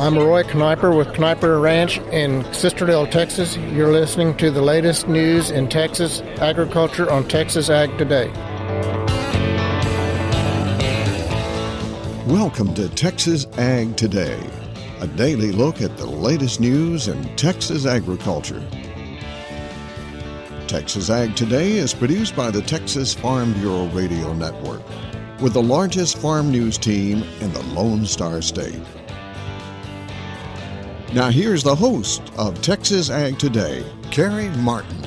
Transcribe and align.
I'm 0.00 0.16
Roy 0.16 0.42
Kniper 0.54 0.90
with 0.92 1.18
Kniper 1.18 1.60
Ranch 1.60 1.98
in 2.10 2.42
Sisterdale, 2.44 3.08
Texas. 3.10 3.56
You're 3.56 3.92
listening 3.92 4.36
to 4.38 4.50
the 4.50 4.62
latest 4.62 5.06
news 5.06 5.50
in 5.50 5.68
Texas 5.68 6.22
agriculture 6.40 7.08
on 7.10 7.28
Texas 7.28 7.70
Ag 7.70 7.96
Today. 7.98 8.28
Welcome 12.26 12.74
to 12.74 12.88
Texas 12.88 13.46
Ag 13.58 13.96
Today, 13.96 14.42
a 15.00 15.06
daily 15.06 15.52
look 15.52 15.80
at 15.80 15.96
the 15.96 16.06
latest 16.06 16.60
news 16.60 17.06
in 17.06 17.36
Texas 17.36 17.86
agriculture. 17.86 18.66
Texas 20.66 21.08
Ag 21.10 21.36
Today 21.36 21.72
is 21.72 21.94
produced 21.94 22.34
by 22.34 22.50
the 22.50 22.62
Texas 22.62 23.14
Farm 23.14 23.52
Bureau 23.52 23.86
Radio 23.88 24.32
Network 24.32 24.82
with 25.40 25.54
the 25.54 25.62
largest 25.62 26.18
farm 26.18 26.50
news 26.50 26.78
team 26.78 27.22
in 27.40 27.52
the 27.52 27.62
Lone 27.74 28.04
Star 28.04 28.42
State. 28.42 28.80
Now, 31.12 31.28
here's 31.30 31.64
the 31.64 31.74
host 31.74 32.22
of 32.38 32.62
Texas 32.62 33.10
Ag 33.10 33.38
Today, 33.38 33.84
Carey 34.10 34.48
Martin. 34.58 35.02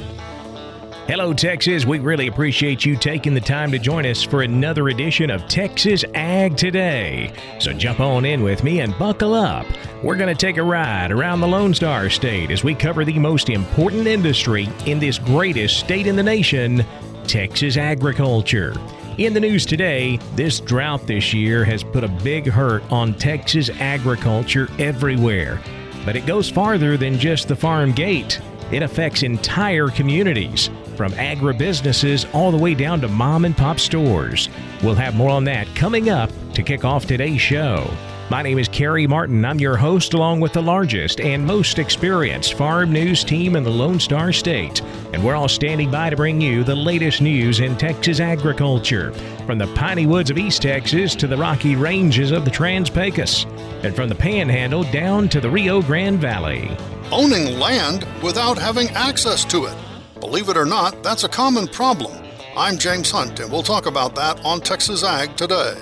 Hello, 1.07 1.33
Texas. 1.33 1.85
We 1.85 1.99
really 1.99 2.27
appreciate 2.27 2.85
you 2.85 2.95
taking 2.95 3.33
the 3.33 3.41
time 3.41 3.71
to 3.71 3.79
join 3.79 4.05
us 4.05 4.23
for 4.23 4.41
another 4.41 4.87
edition 4.87 5.29
of 5.29 5.47
Texas 5.47 6.05
Ag 6.13 6.55
Today. 6.55 7.33
So 7.59 7.73
jump 7.73 7.99
on 7.99 8.23
in 8.23 8.41
with 8.41 8.63
me 8.63 8.79
and 8.79 8.97
buckle 8.97 9.33
up. 9.33 9.65
We're 10.01 10.15
going 10.15 10.33
to 10.33 10.35
take 10.35 10.57
a 10.57 10.63
ride 10.63 11.11
around 11.11 11.41
the 11.41 11.47
Lone 11.47 11.73
Star 11.73 12.09
State 12.09 12.51
as 12.51 12.63
we 12.63 12.73
cover 12.73 13.03
the 13.05 13.19
most 13.19 13.49
important 13.49 14.07
industry 14.07 14.69
in 14.85 14.99
this 14.99 15.19
greatest 15.19 15.77
state 15.77 16.07
in 16.07 16.15
the 16.15 16.23
nation, 16.23 16.85
Texas 17.25 17.75
agriculture. 17.75 18.73
In 19.19 19.35
the 19.35 19.39
news 19.39 19.67
today, 19.67 20.17
this 20.35 20.59
drought 20.59 21.05
this 21.05 21.35
year 21.35 21.63
has 21.65 21.83
put 21.83 22.03
a 22.03 22.07
big 22.07 22.47
hurt 22.47 22.81
on 22.91 23.13
Texas 23.13 23.69
agriculture 23.79 24.67
everywhere. 24.79 25.61
But 26.03 26.15
it 26.15 26.25
goes 26.25 26.49
farther 26.49 26.97
than 26.97 27.19
just 27.19 27.47
the 27.47 27.55
farm 27.55 27.91
gate. 27.91 28.41
It 28.71 28.81
affects 28.81 29.21
entire 29.21 29.89
communities, 29.89 30.71
from 30.97 31.11
agribusinesses 31.11 32.25
all 32.33 32.49
the 32.49 32.57
way 32.57 32.73
down 32.73 33.01
to 33.01 33.07
mom 33.07 33.45
and 33.45 33.55
pop 33.55 33.79
stores. 33.79 34.49
We'll 34.81 34.95
have 34.95 35.13
more 35.13 35.29
on 35.29 35.43
that 35.43 35.67
coming 35.75 36.09
up 36.09 36.31
to 36.55 36.63
kick 36.63 36.83
off 36.83 37.05
today's 37.05 37.39
show. 37.39 37.87
My 38.33 38.41
name 38.41 38.57
is 38.57 38.67
Carey 38.67 39.05
Martin. 39.05 39.45
I'm 39.45 39.59
your 39.59 39.77
host, 39.77 40.15
along 40.15 40.39
with 40.39 40.53
the 40.53 40.61
largest 40.63 41.21
and 41.21 41.45
most 41.45 41.77
experienced 41.77 42.55
farm 42.55 42.91
news 42.91 43.23
team 43.23 43.55
in 43.55 43.61
the 43.61 43.69
Lone 43.69 43.99
Star 43.99 44.33
State. 44.33 44.81
And 45.13 45.23
we're 45.23 45.35
all 45.35 45.47
standing 45.47 45.91
by 45.91 46.09
to 46.09 46.15
bring 46.15 46.41
you 46.41 46.63
the 46.63 46.73
latest 46.75 47.21
news 47.21 47.59
in 47.59 47.77
Texas 47.77 48.19
agriculture, 48.19 49.13
from 49.45 49.59
the 49.59 49.71
piney 49.75 50.07
woods 50.07 50.31
of 50.31 50.39
East 50.39 50.63
Texas 50.63 51.13
to 51.17 51.27
the 51.27 51.37
rocky 51.37 51.75
ranges 51.75 52.31
of 52.31 52.43
the 52.43 52.49
Trans 52.49 52.89
Pecos, 52.89 53.45
and 53.83 53.95
from 53.95 54.09
the 54.09 54.15
Panhandle 54.15 54.85
down 54.85 55.29
to 55.29 55.39
the 55.39 55.51
Rio 55.51 55.83
Grande 55.83 56.19
Valley. 56.19 56.75
Owning 57.11 57.59
land 57.59 58.07
without 58.23 58.57
having 58.57 58.89
access 58.95 59.45
to 59.45 59.65
it. 59.65 59.75
Believe 60.19 60.49
it 60.49 60.57
or 60.57 60.65
not, 60.65 61.03
that's 61.03 61.23
a 61.23 61.29
common 61.29 61.67
problem. 61.67 62.17
I'm 62.57 62.79
James 62.79 63.11
Hunt, 63.11 63.39
and 63.39 63.51
we'll 63.51 63.61
talk 63.61 63.85
about 63.85 64.15
that 64.15 64.43
on 64.43 64.59
Texas 64.59 65.03
Ag 65.03 65.35
today. 65.35 65.75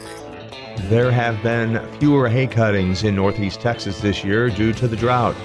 There 0.77 1.11
have 1.11 1.41
been 1.43 1.85
fewer 1.99 2.29
hay 2.29 2.47
cuttings 2.47 3.03
in 3.03 3.15
northeast 3.15 3.59
Texas 3.61 3.99
this 3.99 4.23
year 4.23 4.49
due 4.49 4.71
to 4.73 4.87
the 4.87 4.95
drought, 4.95 5.35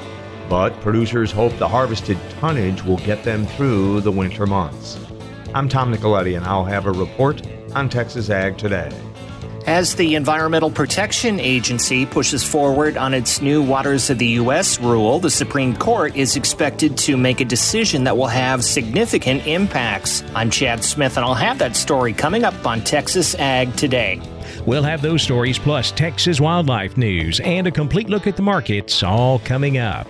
but 0.49 0.71
producers 0.81 1.33
hope 1.33 1.57
the 1.59 1.69
harvested 1.69 2.19
tonnage 2.39 2.85
will 2.85 2.99
get 2.99 3.25
them 3.25 3.45
through 3.47 4.03
the 4.03 4.13
winter 4.13 4.47
months. 4.47 4.99
I'm 5.55 5.69
Tom 5.69 5.93
Nicoletti, 5.93 6.37
and 6.37 6.47
I'll 6.47 6.65
have 6.65 6.87
a 6.87 6.93
report 6.93 7.43
on 7.75 7.89
Texas 7.89 8.31
Ag 8.31 8.57
today. 8.57 8.91
As 9.67 9.97
the 9.97 10.14
Environmental 10.14 10.70
Protection 10.70 11.41
Agency 11.41 12.06
pushes 12.06 12.45
forward 12.45 12.97
on 12.97 13.12
its 13.12 13.42
new 13.42 13.61
Waters 13.61 14.11
of 14.11 14.19
the 14.19 14.27
U.S. 14.39 14.78
rule, 14.78 15.19
the 15.19 15.28
Supreme 15.28 15.75
Court 15.75 16.14
is 16.14 16.36
expected 16.36 16.97
to 16.98 17.16
make 17.16 17.41
a 17.41 17.44
decision 17.44 18.05
that 18.05 18.16
will 18.16 18.28
have 18.28 18.65
significant 18.65 19.44
impacts. 19.44 20.22
I'm 20.37 20.50
Chad 20.50 20.84
Smith, 20.84 21.16
and 21.16 21.26
I'll 21.26 21.34
have 21.34 21.59
that 21.59 21.75
story 21.75 22.12
coming 22.12 22.44
up 22.44 22.65
on 22.65 22.81
Texas 22.84 23.34
Ag 23.34 23.75
today. 23.75 24.21
We'll 24.66 24.84
have 24.84 25.03
those 25.03 25.22
stories 25.22 25.59
plus 25.59 25.91
Texas 25.91 26.41
wildlife 26.41 26.97
news 26.97 27.41
and 27.41 27.66
a 27.66 27.72
complete 27.72 28.09
look 28.09 28.28
at 28.28 28.37
the 28.37 28.43
markets 28.43 29.03
all 29.03 29.41
coming 29.41 29.78
up. 29.78 30.06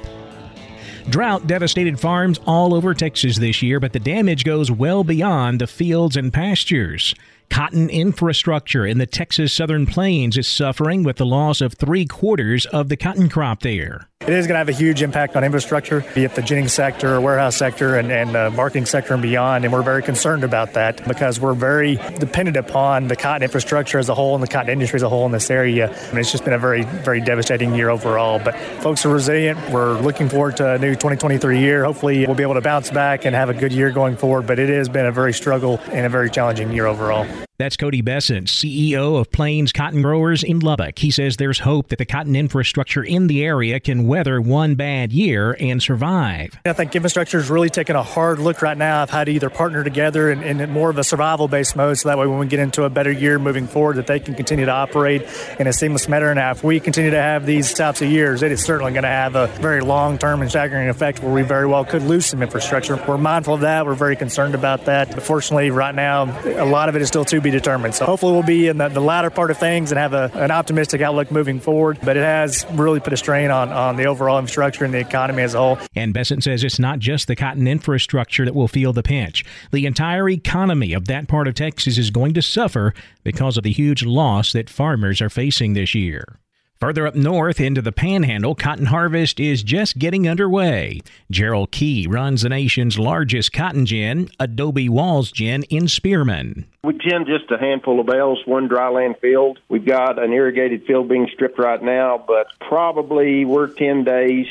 Drought 1.09 1.47
devastated 1.47 1.99
farms 1.99 2.39
all 2.47 2.75
over 2.75 2.93
Texas 2.93 3.39
this 3.39 3.63
year, 3.63 3.81
but 3.81 3.95
the 3.95 4.01
damage 4.01 4.45
goes 4.45 4.71
well 4.71 5.03
beyond 5.03 5.63
the 5.63 5.67
fields 5.67 6.17
and 6.17 6.31
pastures. 6.31 7.15
Cotton 7.51 7.89
infrastructure 7.89 8.87
in 8.87 8.99
the 8.99 9.07
Texas 9.07 9.53
Southern 9.53 9.87
Plains 9.87 10.37
is 10.37 10.49
suffering 10.49 11.03
with 11.03 11.17
the 11.17 11.27
loss 11.27 11.61
of 11.61 11.75
three 11.75 12.07
quarters 12.07 12.67
of 12.67 12.89
the 12.89 12.97
cotton 12.97 13.29
crop 13.29 13.61
there. 13.61 14.09
It 14.27 14.33
is 14.33 14.49
going 14.49 14.55
to 14.55 14.59
have 14.59 14.69
a 14.69 14.73
huge 14.73 15.03
impact 15.03 15.37
on 15.37 15.45
infrastructure, 15.45 16.05
be 16.17 16.25
it 16.25 16.35
the 16.35 16.43
ginning 16.43 16.67
sector, 16.67 17.21
warehouse 17.21 17.55
sector, 17.55 17.97
and, 17.97 18.11
and 18.11 18.35
the 18.35 18.51
marketing 18.51 18.85
sector 18.85 19.15
and 19.15 19.23
beyond. 19.23 19.65
And 19.65 19.73
we're 19.73 19.85
very 19.85 20.03
concerned 20.03 20.43
about 20.43 20.73
that 20.73 21.07
because 21.07 21.39
we're 21.39 21.55
very 21.55 21.95
dependent 22.19 22.57
upon 22.57 23.07
the 23.07 23.15
cotton 23.15 23.45
infrastructure 23.45 24.01
as 24.01 24.09
a 24.09 24.17
whole 24.17 24.35
and 24.35 24.43
the 24.43 24.49
cotton 24.49 24.73
industry 24.73 24.97
as 24.97 25.05
a 25.05 25.09
whole 25.09 25.27
in 25.27 25.31
this 25.31 25.49
area. 25.49 25.93
And 26.11 26.19
it's 26.19 26.33
just 26.33 26.45
been 26.45 26.55
a 26.55 26.59
very, 26.59 26.83
very 26.83 27.21
devastating 27.21 27.73
year 27.77 27.89
overall. 27.89 28.41
But 28.41 28.59
folks 28.83 29.07
are 29.07 29.11
resilient. 29.11 29.61
We're 29.71 30.01
looking 30.01 30.29
forward 30.29 30.57
to 30.57 30.73
a 30.73 30.79
new 30.81 30.95
2023 30.95 31.61
year. 31.61 31.85
Hopefully, 31.85 32.27
we'll 32.27 32.35
be 32.35 32.43
able 32.43 32.55
to 32.55 32.61
bounce 32.61 32.91
back 32.91 33.27
and 33.27 33.37
have 33.37 33.49
a 33.49 33.55
good 33.55 33.73
year 33.73 33.93
going 33.93 34.17
forward. 34.17 34.49
But 34.49 34.59
it 34.59 34.71
has 34.71 34.89
been 34.89 35.07
a 35.07 35.13
very 35.13 35.35
struggle 35.35 35.79
and 35.93 36.05
a 36.05 36.09
very 36.09 36.31
challenging 36.31 36.73
year 36.73 36.87
overall. 36.87 37.29
That's 37.59 37.79
Kody 37.79 38.05
Bessent, 38.05 38.49
CEO 38.49 39.19
of 39.19 39.31
Plains 39.31 39.73
Cotton 39.73 40.03
Growers 40.03 40.43
in 40.43 40.61
Lubbock. 40.61 40.99
He 40.99 41.11
says 41.11 41.39
there's 41.39 41.61
hope 41.61 41.89
that 41.89 41.97
the 41.97 42.05
cotton 42.05 42.37
infrastructure 42.37 43.03
in 43.03 43.29
the 43.29 43.43
area 43.47 43.81
can 43.81 44.07
weather 44.07 44.43
one 44.43 44.75
bad 44.75 45.11
year 45.11 45.57
and 45.59 45.83
survive. 45.83 46.59
I 46.67 46.75
think 46.75 46.95
infrastructure 46.95 47.39
is 47.39 47.49
really 47.49 47.71
taking 47.71 47.97
a 47.97 48.03
hard 48.03 48.41
look 48.41 48.61
right 48.61 48.77
now 48.77 49.05
of 49.05 49.09
how 49.09 49.25
to 49.25 49.31
either 49.31 49.49
partner 49.49 49.83
together 49.83 50.31
in, 50.31 50.43
in 50.43 50.71
more 50.71 50.91
of 50.91 50.99
a 50.99 51.05
survival 51.05 51.49
based 51.49 51.77
mode 51.77 51.97
so 51.97 52.11
that 52.11 52.19
way 52.19 52.27
when 52.27 52.39
we 52.39 52.47
get 52.47 52.61
into 52.61 52.83
a 52.83 52.91
better 52.91 53.11
year 53.11 53.39
moving 53.39 53.67
forward 53.67 53.97
that 53.97 54.07
they 54.07 54.21
can 54.21 54.35
continue 54.35 54.67
to 54.67 54.73
operate 54.73 55.23
in 55.59 55.67
a 55.67 55.73
seamless 55.73 56.11
manner. 56.11 56.29
And 56.31 56.39
if 56.39 56.63
we 56.63 56.79
continue 56.79 57.11
to 57.13 57.23
have 57.23 57.47
these 57.47 57.73
types 57.73 58.03
of 58.03 58.11
years, 58.11 58.43
it 58.43 58.53
is 58.53 58.63
certainly 58.63 58.93
going 58.93 59.05
to 59.05 59.09
have 59.09 59.35
a 59.35 59.47
very 59.47 59.81
long 59.81 60.19
term 60.19 60.43
and 60.43 60.51
staggering 60.51 60.91
effect 60.91 61.23
where 61.23 61.33
we 61.33 61.41
very 61.41 61.67
well 61.67 61.87
could 61.87 62.03
lose 62.03 62.27
some 62.27 62.43
infrastructure. 62.43 63.03
We're 63.09 63.17
mindful 63.17 63.55
of 63.55 63.61
that. 63.63 63.87
We're 63.87 63.95
very 63.95 64.17
concerned 64.17 64.55
about 64.55 64.85
that. 64.85 65.15
But 65.15 65.23
fortunately, 65.23 65.71
right 65.71 65.95
now, 65.95 66.25
a 66.45 66.67
lot 66.67 66.91
of 66.91 66.97
it 66.97 67.01
is 67.01 67.09
still 67.09 67.25
to 67.25 67.46
be 67.47 67.51
determined. 67.51 67.95
So 67.95 68.05
hopefully 68.05 68.33
we'll 68.33 68.43
be 68.43 68.69
in 68.69 68.79
the, 68.79 68.89
the 68.89 69.01
latter 69.01 69.31
part 69.31 69.51
of 69.51 69.59
things 69.59 69.93
and 69.93 69.99
have 69.99 70.13
a, 70.13 70.31
an 70.35 70.51
optimistic 70.51 71.01
outlook 71.01 71.31
moving 71.31 71.61
forward. 71.61 71.99
But 72.03 72.17
it 72.17 72.23
has 72.23 72.67
really 72.73 73.01
put 73.01 73.13
a 73.13 73.17
strain 73.17 73.51
on, 73.51 73.71
on 73.71 73.97
the 73.97 74.07
overall 74.07 74.39
infrastructure 74.39 74.85
and 74.85 74.93
the 74.93 74.99
economy 74.99 75.43
as 75.43 75.55
a 75.55 75.59
whole. 75.59 75.79
And 75.95 76.13
Bessent 76.13 76.43
says 76.43 76.65
it's 76.65 76.79
not 76.79 76.99
just 76.99 77.29
the 77.29 77.37
cotton 77.37 77.69
infrastructure 77.69 78.45
that 78.45 78.55
will 78.55 78.69
feel 78.69 78.93
the 78.93 79.03
pinch. 79.03 79.45
The 79.71 79.87
entire 79.87 80.29
economy 80.29 80.93
of 80.93 81.07
that 81.07 81.29
part 81.29 81.49
of 81.49 81.55
Texas 81.55 81.99
is 81.99 82.11
going 82.11 82.35
to 82.35 82.43
suffer 82.43 82.93
because 83.23 83.57
of 83.57 83.63
the 83.63 83.73
huge 83.73 84.05
loss 84.05 84.53
that 84.53 84.69
farmers 84.69 85.21
are 85.21 85.31
facing 85.31 85.75
this 85.75 85.95
year. 85.95 86.39
Further 86.79 87.07
up 87.07 87.15
north 87.15 87.59
into 87.59 87.81
the 87.81 87.91
panhandle, 87.91 88.55
cotton 88.55 88.87
harvest 88.87 89.41
is 89.41 89.63
just 89.63 89.99
getting 89.99 90.29
underway. 90.29 91.01
Gerald 91.31 91.71
Key 91.71 92.07
runs 92.07 92.43
the 92.43 92.51
nation's 92.51 92.99
largest 92.99 93.51
cotton 93.55 93.87
gin, 93.87 94.29
Adobe 94.39 94.91
Walls 94.91 95.33
Gin, 95.33 95.63
in 95.71 95.89
Spearman. 95.89 96.67
We 96.85 96.93
gin 96.93 97.25
just 97.25 97.51
a 97.51 97.57
handful 97.57 97.99
of 97.99 98.07
bales, 98.07 98.43
one 98.45 98.69
dryland 98.69 99.19
field. 99.21 99.59
We've 99.71 99.87
got 99.87 100.23
an 100.23 100.35
irrigated 100.35 100.85
field 100.85 101.09
being 101.09 101.31
stripped 101.33 101.59
right 101.59 101.83
now, 101.83 102.23
but 102.25 102.49
probably 102.61 103.47
we're 103.47 103.69
10 103.69 104.05
days 104.05 104.47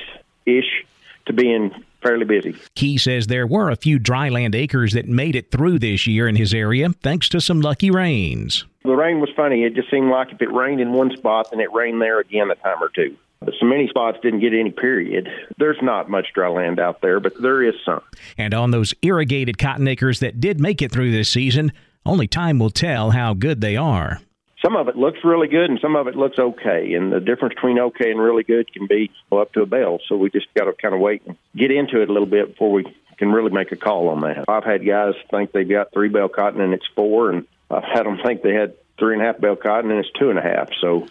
ish 0.47 0.83
to 1.27 1.33
being 1.33 1.75
fairly 2.05 2.25
busy. 2.25 2.55
Key 2.75 2.97
says 2.97 3.27
there 3.27 3.47
were 3.47 3.69
a 3.69 3.75
few 3.75 3.99
dryland 3.99 4.53
acres 4.53 4.93
that 4.93 5.07
made 5.07 5.35
it 5.35 5.51
through 5.51 5.79
this 5.79 6.05
year 6.05 6.27
in 6.27 6.35
his 6.35 6.53
area 6.53 6.89
thanks 7.01 7.27
to 7.29 7.41
some 7.41 7.61
lucky 7.61 7.89
rains. 7.89 8.65
The 8.83 8.95
rain 8.95 9.19
was 9.19 9.29
funny. 9.35 9.63
It 9.63 9.73
just 9.73 9.89
seemed 9.89 10.11
like 10.11 10.31
if 10.31 10.41
it 10.41 10.51
rained 10.51 10.79
in 10.79 10.93
one 10.93 11.15
spot, 11.17 11.49
then 11.49 11.59
it 11.59 11.73
rained 11.73 12.01
there 12.01 12.19
again 12.19 12.51
a 12.51 12.55
time 12.55 12.81
or 12.81 12.89
two. 12.89 13.15
But 13.39 13.55
so 13.59 13.65
many 13.65 13.87
spots 13.87 14.17
didn't 14.21 14.39
get 14.39 14.53
any 14.53 14.71
period. 14.71 15.27
There's 15.57 15.77
not 15.81 16.09
much 16.09 16.27
dry 16.33 16.47
land 16.47 16.79
out 16.79 17.01
there, 17.01 17.19
but 17.19 17.41
there 17.41 17.63
is 17.63 17.75
some. 17.83 18.01
And 18.37 18.53
on 18.53 18.71
those 18.71 18.93
irrigated 19.01 19.57
cotton 19.57 19.87
acres 19.87 20.19
that 20.19 20.39
did 20.39 20.59
make 20.59 20.81
it 20.81 20.91
through 20.91 21.11
this 21.11 21.29
season, 21.29 21.73
only 22.05 22.27
time 22.27 22.59
will 22.59 22.69
tell 22.69 23.11
how 23.11 23.33
good 23.33 23.61
they 23.61 23.75
are. 23.75 24.19
Some 24.65 24.75
of 24.75 24.87
it 24.87 24.95
looks 24.95 25.19
really 25.23 25.47
good 25.47 25.69
and 25.69 25.79
some 25.79 25.95
of 25.95 26.07
it 26.07 26.15
looks 26.15 26.39
okay. 26.39 26.93
And 26.93 27.13
the 27.13 27.19
difference 27.19 27.53
between 27.53 27.77
okay 27.77 28.09
and 28.09 28.19
really 28.19 28.41
good 28.41 28.73
can 28.73 28.87
be 28.87 29.11
up 29.31 29.53
to 29.53 29.61
a 29.61 29.67
bale. 29.67 29.99
So 30.09 30.17
we 30.17 30.31
just 30.31 30.47
got 30.55 30.63
to 30.63 30.73
kind 30.73 30.95
of 30.95 30.99
wait 30.99 31.21
and 31.27 31.37
get 31.55 31.69
into 31.69 32.01
it 32.01 32.09
a 32.09 32.11
little 32.11 32.27
bit 32.27 32.49
before 32.49 32.71
we 32.71 32.85
can 33.17 33.31
really 33.31 33.51
make 33.51 33.71
a 33.71 33.75
call 33.75 34.09
on 34.09 34.21
that. 34.21 34.45
I've 34.47 34.63
had 34.63 34.83
guys 34.83 35.13
think 35.29 35.51
they've 35.51 35.69
got 35.69 35.93
three 35.93 36.09
bale 36.09 36.29
cotton 36.29 36.61
and 36.61 36.73
it's 36.73 36.87
four, 36.95 37.29
and 37.29 37.45
I've 37.69 37.83
had 37.83 38.07
them 38.07 38.17
think 38.25 38.41
they 38.41 38.55
had 38.55 38.73
three 38.97 39.13
and 39.13 39.21
a 39.21 39.25
half 39.25 39.39
bale 39.39 39.55
cotton 39.55 39.91
and 39.91 39.99
it's 39.99 40.09
two 40.17 40.31
and 40.31 40.39
a 40.39 40.41
half. 40.41 40.69
So 40.81 41.05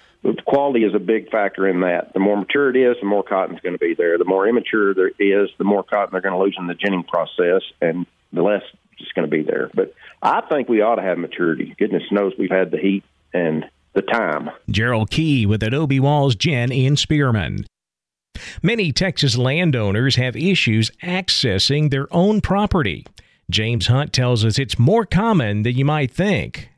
quality 0.45 0.83
is 0.85 0.95
a 0.97 0.99
big 0.99 1.31
factor 1.31 1.69
in 1.69 1.83
that. 1.83 2.13
The 2.13 2.19
more 2.19 2.37
mature 2.37 2.71
it 2.71 2.77
is, 2.77 2.97
the 3.01 3.07
more 3.07 3.23
cotton's 3.23 3.61
going 3.61 3.75
to 3.75 3.79
be 3.79 3.95
there. 3.95 4.19
The 4.19 4.25
more 4.25 4.49
immature 4.49 4.95
there 4.95 5.13
is, 5.17 5.49
the 5.59 5.65
more 5.65 5.85
cotton 5.85 6.09
they're 6.11 6.23
going 6.23 6.35
to 6.35 6.43
lose 6.43 6.57
in 6.59 6.67
the 6.67 6.75
ginning 6.75 7.05
process, 7.05 7.63
and 7.81 8.05
the 8.33 8.43
less 8.43 8.63
it's 8.99 9.13
going 9.13 9.31
to 9.31 9.37
be 9.37 9.45
there. 9.45 9.71
But 9.73 9.95
I 10.21 10.41
think 10.41 10.69
we 10.69 10.81
ought 10.81 10.97
to 10.97 11.03
have 11.03 11.19
maturity. 11.19 11.75
Goodness 11.79 12.03
knows 12.11 12.33
we've 12.37 12.51
had 12.51 12.73
the 12.73 12.79
heat, 12.79 13.05
and 13.35 13.67
the 13.95 14.03
time. 14.03 14.51
Gerald 14.71 15.11
Key 15.11 15.45
with 15.47 15.63
Adobe 15.63 16.01
Walls 16.01 16.35
Gin 16.35 16.73
in 16.73 16.97
Spearman. 16.97 17.67
Many 18.63 18.93
Texas 18.93 19.37
landowners 19.37 20.17
have 20.17 20.37
issues 20.37 20.91
accessing 21.03 21.91
their 21.91 22.13
own 22.13 22.41
property. 22.41 23.07
James 23.51 23.87
Hunt 23.87 24.13
tells 24.13 24.45
us 24.45 24.59
it's 24.59 24.79
more 24.79 25.05
common 25.05 25.63
than 25.63 25.77
you 25.77 25.85
might 25.85 26.11
think. 26.11 26.71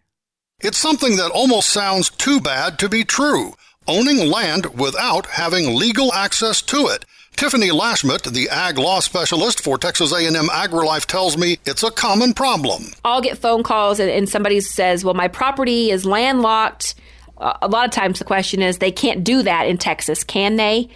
It's 0.61 0.79
something 0.79 1.17
that 1.17 1.31
almost 1.31 1.69
sounds 1.69 2.11
too 2.11 2.41
bad 2.41 2.79
to 2.81 2.89
be 2.89 3.05
true 3.05 3.55
owning 3.89 4.31
land 4.31 4.79
without 4.79 5.27
having 5.27 5.77
legal 5.77 6.13
access 6.13 6.63
to 6.63 6.87
it. 6.89 7.05
Tiffany 7.37 7.69
Lashmet, 7.69 8.33
the 8.33 8.49
ag 8.49 8.79
law 8.79 9.01
specialist 9.01 9.61
for 9.61 9.77
Texas 9.77 10.11
A&M 10.11 10.49
AgriLife, 10.49 11.05
tells 11.05 11.37
me 11.37 11.59
it's 11.67 11.83
a 11.83 11.91
common 11.91 12.33
problem. 12.33 12.85
I'll 13.05 13.21
get 13.21 13.37
phone 13.37 13.63
calls 13.63 14.01
and, 14.01 14.11
and 14.11 14.27
somebody 14.27 14.61
says, 14.61 15.05
"Well, 15.05 15.15
my 15.15 15.29
property 15.29 15.91
is 15.91 16.07
landlocked." 16.07 16.95
Uh, 17.37 17.59
a 17.61 17.69
lot 17.69 17.85
of 17.85 17.91
times, 17.91 18.19
the 18.19 18.25
question 18.25 18.63
is, 18.63 18.79
they 18.79 18.91
can't 18.91 19.23
do 19.23 19.43
that 19.43 19.67
in 19.67 19.77
Texas, 19.77 20.25
can 20.25 20.57
they? 20.57 20.89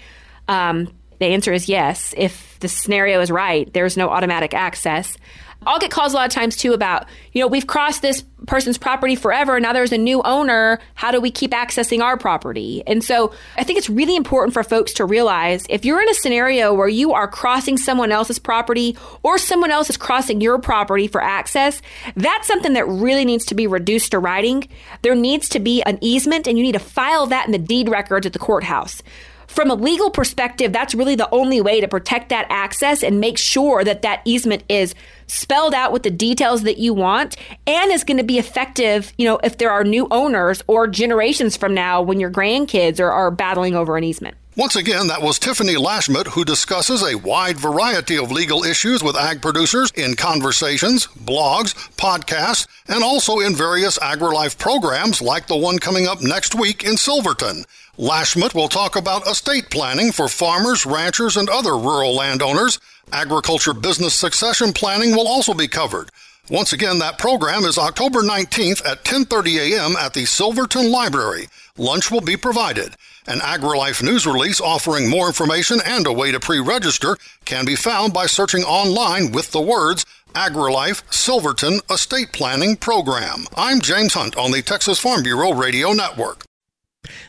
Um, 0.48 0.88
the 1.18 1.26
answer 1.26 1.52
is 1.52 1.68
yes. 1.68 2.14
If 2.16 2.58
the 2.60 2.68
scenario 2.68 3.20
is 3.20 3.30
right, 3.30 3.70
there's 3.74 3.98
no 3.98 4.08
automatic 4.08 4.54
access. 4.54 5.18
I'll 5.66 5.78
get 5.78 5.90
calls 5.90 6.12
a 6.12 6.16
lot 6.16 6.26
of 6.26 6.32
times 6.32 6.56
too 6.56 6.72
about, 6.72 7.06
you 7.32 7.40
know, 7.40 7.46
we've 7.46 7.66
crossed 7.66 8.00
this 8.00 8.24
person's 8.46 8.78
property 8.78 9.14
forever. 9.14 9.60
Now 9.60 9.74
there's 9.74 9.92
a 9.92 9.98
new 9.98 10.22
owner. 10.22 10.80
How 10.94 11.10
do 11.10 11.20
we 11.20 11.30
keep 11.30 11.50
accessing 11.50 12.00
our 12.00 12.16
property? 12.16 12.82
And 12.86 13.04
so 13.04 13.32
I 13.58 13.64
think 13.64 13.78
it's 13.78 13.90
really 13.90 14.16
important 14.16 14.54
for 14.54 14.64
folks 14.64 14.94
to 14.94 15.04
realize 15.04 15.66
if 15.68 15.84
you're 15.84 16.00
in 16.00 16.08
a 16.08 16.14
scenario 16.14 16.72
where 16.72 16.88
you 16.88 17.12
are 17.12 17.28
crossing 17.28 17.76
someone 17.76 18.10
else's 18.10 18.38
property 18.38 18.96
or 19.22 19.36
someone 19.36 19.70
else 19.70 19.90
is 19.90 19.98
crossing 19.98 20.40
your 20.40 20.58
property 20.58 21.06
for 21.06 21.22
access, 21.22 21.82
that's 22.16 22.48
something 22.48 22.72
that 22.72 22.88
really 22.88 23.26
needs 23.26 23.44
to 23.46 23.54
be 23.54 23.66
reduced 23.66 24.12
to 24.12 24.18
writing. 24.18 24.66
There 25.02 25.14
needs 25.14 25.48
to 25.50 25.60
be 25.60 25.82
an 25.82 25.98
easement 26.00 26.48
and 26.48 26.56
you 26.56 26.64
need 26.64 26.72
to 26.72 26.78
file 26.78 27.26
that 27.26 27.44
in 27.44 27.52
the 27.52 27.58
deed 27.58 27.90
records 27.90 28.26
at 28.26 28.32
the 28.32 28.38
courthouse 28.38 29.02
from 29.50 29.68
a 29.68 29.74
legal 29.74 30.10
perspective, 30.10 30.72
that's 30.72 30.94
really 30.94 31.16
the 31.16 31.28
only 31.32 31.60
way 31.60 31.80
to 31.80 31.88
protect 31.88 32.28
that 32.28 32.46
access 32.50 33.02
and 33.02 33.18
make 33.18 33.36
sure 33.36 33.82
that 33.82 34.02
that 34.02 34.22
easement 34.24 34.62
is 34.68 34.94
spelled 35.30 35.74
out 35.74 35.92
with 35.92 36.02
the 36.02 36.10
details 36.10 36.62
that 36.62 36.78
you 36.78 36.92
want 36.92 37.36
and 37.66 37.90
is 37.92 38.04
going 38.04 38.16
to 38.16 38.24
be 38.24 38.38
effective, 38.38 39.12
you 39.16 39.26
know, 39.26 39.38
if 39.44 39.58
there 39.58 39.70
are 39.70 39.84
new 39.84 40.08
owners 40.10 40.62
or 40.66 40.86
generations 40.86 41.56
from 41.56 41.72
now 41.74 42.02
when 42.02 42.20
your 42.20 42.30
grandkids 42.30 43.00
are, 43.00 43.10
are 43.10 43.30
battling 43.30 43.74
over 43.74 43.96
an 43.96 44.04
easement. 44.04 44.36
Once 44.56 44.74
again, 44.74 45.06
that 45.06 45.22
was 45.22 45.38
Tiffany 45.38 45.76
Lashmet, 45.76 46.26
who 46.26 46.44
discusses 46.44 47.02
a 47.02 47.16
wide 47.16 47.56
variety 47.56 48.18
of 48.18 48.32
legal 48.32 48.64
issues 48.64 49.02
with 49.02 49.16
ag 49.16 49.40
producers 49.40 49.92
in 49.94 50.16
conversations, 50.16 51.06
blogs, 51.06 51.72
podcasts, 51.96 52.66
and 52.88 53.04
also 53.04 53.38
in 53.38 53.54
various 53.54 53.96
AgriLife 54.00 54.58
programs 54.58 55.22
like 55.22 55.46
the 55.46 55.56
one 55.56 55.78
coming 55.78 56.08
up 56.08 56.20
next 56.20 56.56
week 56.56 56.82
in 56.82 56.96
Silverton. 56.96 57.64
Lashmet 58.00 58.54
will 58.54 58.70
talk 58.70 58.96
about 58.96 59.26
estate 59.26 59.68
planning 59.68 60.10
for 60.10 60.26
farmers, 60.26 60.86
ranchers, 60.86 61.36
and 61.36 61.50
other 61.50 61.76
rural 61.76 62.14
landowners. 62.14 62.80
Agriculture 63.12 63.74
business 63.74 64.14
succession 64.14 64.72
planning 64.72 65.10
will 65.10 65.28
also 65.28 65.52
be 65.52 65.68
covered. 65.68 66.08
Once 66.48 66.72
again, 66.72 66.98
that 66.98 67.18
program 67.18 67.62
is 67.64 67.76
October 67.76 68.22
19th 68.22 68.82
at 68.86 69.04
10:30 69.04 69.74
a.m. 69.74 69.96
at 69.96 70.14
the 70.14 70.24
Silverton 70.24 70.90
Library. 70.90 71.50
Lunch 71.76 72.10
will 72.10 72.22
be 72.22 72.38
provided. 72.38 72.96
An 73.26 73.40
AgriLife 73.40 74.02
news 74.02 74.26
release 74.26 74.62
offering 74.62 75.10
more 75.10 75.26
information 75.26 75.78
and 75.84 76.06
a 76.06 76.12
way 76.12 76.32
to 76.32 76.40
pre-register 76.40 77.18
can 77.44 77.66
be 77.66 77.76
found 77.76 78.14
by 78.14 78.24
searching 78.24 78.64
online 78.64 79.30
with 79.30 79.50
the 79.50 79.60
words 79.60 80.06
AgriLife 80.34 81.02
Silverton 81.12 81.80
Estate 81.90 82.32
Planning 82.32 82.76
Program. 82.76 83.44
I'm 83.56 83.82
James 83.82 84.14
Hunt 84.14 84.38
on 84.38 84.52
the 84.52 84.62
Texas 84.62 84.98
Farm 84.98 85.22
Bureau 85.22 85.52
Radio 85.52 85.92
Network. 85.92 86.46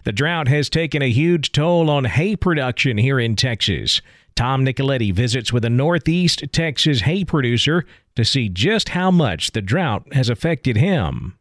The 0.03 0.11
drought 0.11 0.47
has 0.47 0.69
taken 0.69 1.01
a 1.01 1.09
huge 1.09 1.51
toll 1.51 1.89
on 1.89 2.05
hay 2.05 2.35
production 2.35 2.97
here 2.97 3.19
in 3.19 3.35
Texas. 3.35 4.01
Tom 4.35 4.65
Nicoletti 4.65 5.13
visits 5.13 5.53
with 5.53 5.65
a 5.65 5.69
Northeast 5.69 6.43
Texas 6.51 7.01
hay 7.01 7.23
producer 7.23 7.85
to 8.15 8.25
see 8.25 8.49
just 8.49 8.89
how 8.89 9.11
much 9.11 9.51
the 9.51 9.61
drought 9.61 10.11
has 10.13 10.29
affected 10.29 10.77
him. 10.77 11.35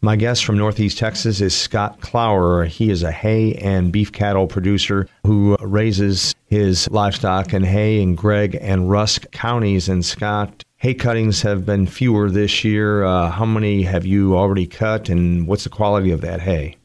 My 0.00 0.16
guest 0.16 0.44
from 0.44 0.58
Northeast 0.58 0.98
Texas 0.98 1.40
is 1.40 1.56
Scott 1.56 2.02
Clower. 2.02 2.66
He 2.66 2.90
is 2.90 3.02
a 3.02 3.10
hay 3.10 3.54
and 3.54 3.90
beef 3.90 4.12
cattle 4.12 4.46
producer 4.46 5.08
who 5.24 5.56
raises 5.60 6.34
his 6.44 6.90
livestock 6.90 7.54
in 7.54 7.62
hay 7.62 8.02
in 8.02 8.14
Gregg 8.14 8.58
and 8.60 8.90
Rusk 8.90 9.30
counties. 9.30 9.88
And 9.88 10.04
Scott, 10.04 10.62
hay 10.76 10.92
cuttings 10.92 11.40
have 11.40 11.64
been 11.64 11.86
fewer 11.86 12.30
this 12.30 12.64
year. 12.64 13.04
Uh, 13.04 13.30
how 13.30 13.46
many 13.46 13.84
have 13.84 14.04
you 14.04 14.36
already 14.36 14.66
cut, 14.66 15.08
and 15.08 15.46
what's 15.46 15.64
the 15.64 15.70
quality 15.70 16.10
of 16.10 16.20
that 16.20 16.42
hay? 16.42 16.76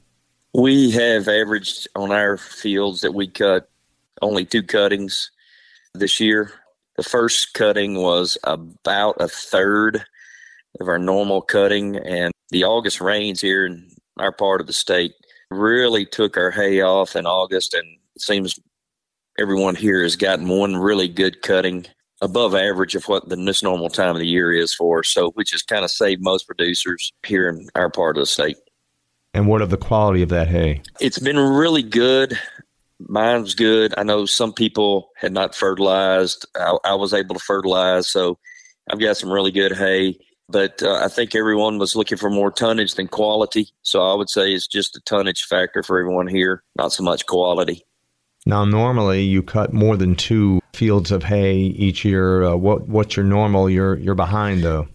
We 0.53 0.91
have 0.91 1.27
averaged 1.27 1.87
on 1.95 2.11
our 2.11 2.37
fields 2.37 3.01
that 3.01 3.13
we 3.13 3.27
cut 3.27 3.69
only 4.21 4.45
two 4.45 4.63
cuttings 4.63 5.29
this 5.93 6.19
year. 6.19 6.51
The 6.97 7.03
first 7.03 7.53
cutting 7.53 8.01
was 8.01 8.37
about 8.43 9.17
a 9.19 9.27
third 9.27 10.03
of 10.79 10.87
our 10.87 10.99
normal 10.99 11.41
cutting, 11.41 11.97
and 11.97 12.33
the 12.49 12.63
August 12.63 12.99
rains 12.99 13.41
here 13.41 13.65
in 13.65 13.89
our 14.17 14.31
part 14.31 14.59
of 14.59 14.67
the 14.67 14.73
state 14.73 15.13
really 15.51 16.05
took 16.05 16.35
our 16.35 16.51
hay 16.51 16.81
off 16.81 17.15
in 17.15 17.25
August, 17.25 17.73
and 17.73 17.85
it 18.15 18.21
seems 18.21 18.59
everyone 19.37 19.75
here 19.75 20.01
has 20.01 20.15
gotten 20.15 20.47
one 20.47 20.75
really 20.75 21.07
good 21.07 21.41
cutting 21.41 21.85
above 22.21 22.55
average 22.55 22.95
of 22.95 23.05
what 23.05 23.29
the 23.29 23.35
this 23.35 23.63
normal 23.63 23.89
time 23.89 24.15
of 24.15 24.19
the 24.19 24.27
year 24.27 24.51
is 24.51 24.73
for. 24.73 25.03
So, 25.03 25.31
which 25.31 25.51
has 25.51 25.61
kind 25.61 25.85
of 25.85 25.91
saved 25.91 26.23
most 26.23 26.47
producers 26.47 27.11
here 27.25 27.47
in 27.49 27.69
our 27.75 27.89
part 27.89 28.17
of 28.17 28.23
the 28.23 28.27
state. 28.27 28.57
And 29.33 29.47
what 29.47 29.61
of 29.61 29.69
the 29.69 29.77
quality 29.77 30.21
of 30.21 30.29
that 30.29 30.47
hay? 30.47 30.81
It's 30.99 31.19
been 31.19 31.37
really 31.37 31.83
good. 31.83 32.37
Mine's 32.99 33.55
good. 33.55 33.93
I 33.97 34.03
know 34.03 34.25
some 34.25 34.53
people 34.53 35.09
had 35.15 35.31
not 35.31 35.55
fertilized. 35.55 36.45
I, 36.55 36.77
I 36.83 36.95
was 36.95 37.13
able 37.13 37.35
to 37.35 37.41
fertilize, 37.41 38.09
so 38.09 38.37
I've 38.89 38.99
got 38.99 39.17
some 39.17 39.31
really 39.31 39.51
good 39.51 39.71
hay. 39.71 40.17
But 40.49 40.81
uh, 40.81 40.95
I 40.95 41.07
think 41.07 41.35
everyone 41.35 41.77
was 41.77 41.95
looking 41.95 42.17
for 42.17 42.29
more 42.29 42.51
tonnage 42.51 42.95
than 42.95 43.07
quality. 43.07 43.69
So 43.83 44.01
I 44.01 44.15
would 44.15 44.29
say 44.29 44.51
it's 44.51 44.67
just 44.67 44.97
a 44.97 45.01
tonnage 45.01 45.43
factor 45.43 45.83
for 45.83 45.99
everyone 45.99 46.27
here, 46.27 46.63
not 46.75 46.91
so 46.91 47.03
much 47.03 47.27
quality. 47.27 47.83
Now, 48.45 48.65
normally 48.65 49.23
you 49.23 49.43
cut 49.43 49.73
more 49.73 49.95
than 49.95 50.15
two 50.15 50.59
fields 50.73 51.11
of 51.11 51.23
hay 51.23 51.57
each 51.57 52.03
year. 52.03 52.43
Uh, 52.43 52.55
what 52.55 52.87
what's 52.87 53.15
your 53.15 53.25
normal? 53.25 53.69
You're 53.69 53.97
you're 53.97 54.15
behind 54.15 54.63
though. 54.63 54.87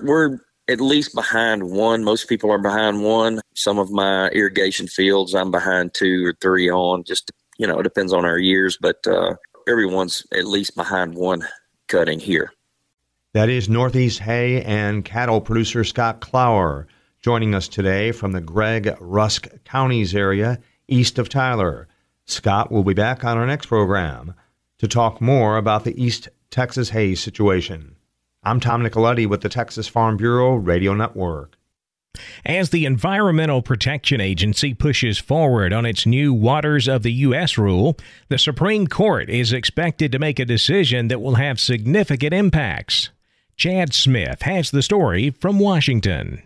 We're 0.00 0.38
at 0.68 0.80
least 0.80 1.14
behind 1.14 1.70
one. 1.70 2.04
Most 2.04 2.28
people 2.28 2.50
are 2.50 2.58
behind 2.58 3.02
one. 3.02 3.40
Some 3.54 3.78
of 3.78 3.90
my 3.90 4.28
irrigation 4.28 4.86
fields, 4.86 5.34
I'm 5.34 5.50
behind 5.50 5.94
two 5.94 6.26
or 6.26 6.34
three 6.40 6.70
on. 6.70 7.04
Just 7.04 7.30
you 7.58 7.66
know, 7.66 7.78
it 7.78 7.84
depends 7.84 8.12
on 8.12 8.24
our 8.24 8.38
years, 8.38 8.78
but 8.80 9.06
uh, 9.06 9.34
everyone's 9.68 10.26
at 10.32 10.46
least 10.46 10.74
behind 10.74 11.14
one 11.14 11.46
cutting 11.88 12.18
here. 12.18 12.52
That 13.34 13.48
is 13.48 13.68
Northeast 13.68 14.20
hay 14.20 14.62
and 14.62 15.04
cattle 15.04 15.40
producer 15.40 15.84
Scott 15.84 16.20
Clower 16.20 16.86
joining 17.20 17.54
us 17.54 17.68
today 17.68 18.12
from 18.12 18.32
the 18.32 18.40
Gregg 18.40 18.94
Rusk 19.00 19.48
counties 19.64 20.14
area 20.14 20.58
east 20.88 21.18
of 21.18 21.28
Tyler. 21.28 21.88
Scott 22.26 22.70
will 22.70 22.84
be 22.84 22.94
back 22.94 23.24
on 23.24 23.38
our 23.38 23.46
next 23.46 23.66
program 23.66 24.34
to 24.78 24.88
talk 24.88 25.20
more 25.20 25.56
about 25.56 25.84
the 25.84 26.02
East 26.02 26.28
Texas 26.50 26.90
hay 26.90 27.14
situation. 27.14 27.96
I'm 28.44 28.58
Tom 28.58 28.82
Nicoletti 28.82 29.28
with 29.28 29.42
the 29.42 29.48
Texas 29.48 29.86
Farm 29.86 30.16
Bureau 30.16 30.56
Radio 30.56 30.94
Network. 30.94 31.56
As 32.44 32.70
the 32.70 32.84
Environmental 32.84 33.62
Protection 33.62 34.20
Agency 34.20 34.74
pushes 34.74 35.16
forward 35.16 35.72
on 35.72 35.86
its 35.86 36.06
new 36.06 36.34
Waters 36.34 36.88
of 36.88 37.04
the 37.04 37.12
U.S. 37.12 37.56
rule, 37.56 37.96
the 38.30 38.38
Supreme 38.38 38.88
Court 38.88 39.30
is 39.30 39.52
expected 39.52 40.10
to 40.10 40.18
make 40.18 40.40
a 40.40 40.44
decision 40.44 41.06
that 41.06 41.22
will 41.22 41.36
have 41.36 41.60
significant 41.60 42.34
impacts. 42.34 43.10
Chad 43.56 43.94
Smith 43.94 44.42
has 44.42 44.72
the 44.72 44.82
story 44.82 45.30
from 45.30 45.60
Washington. 45.60 46.42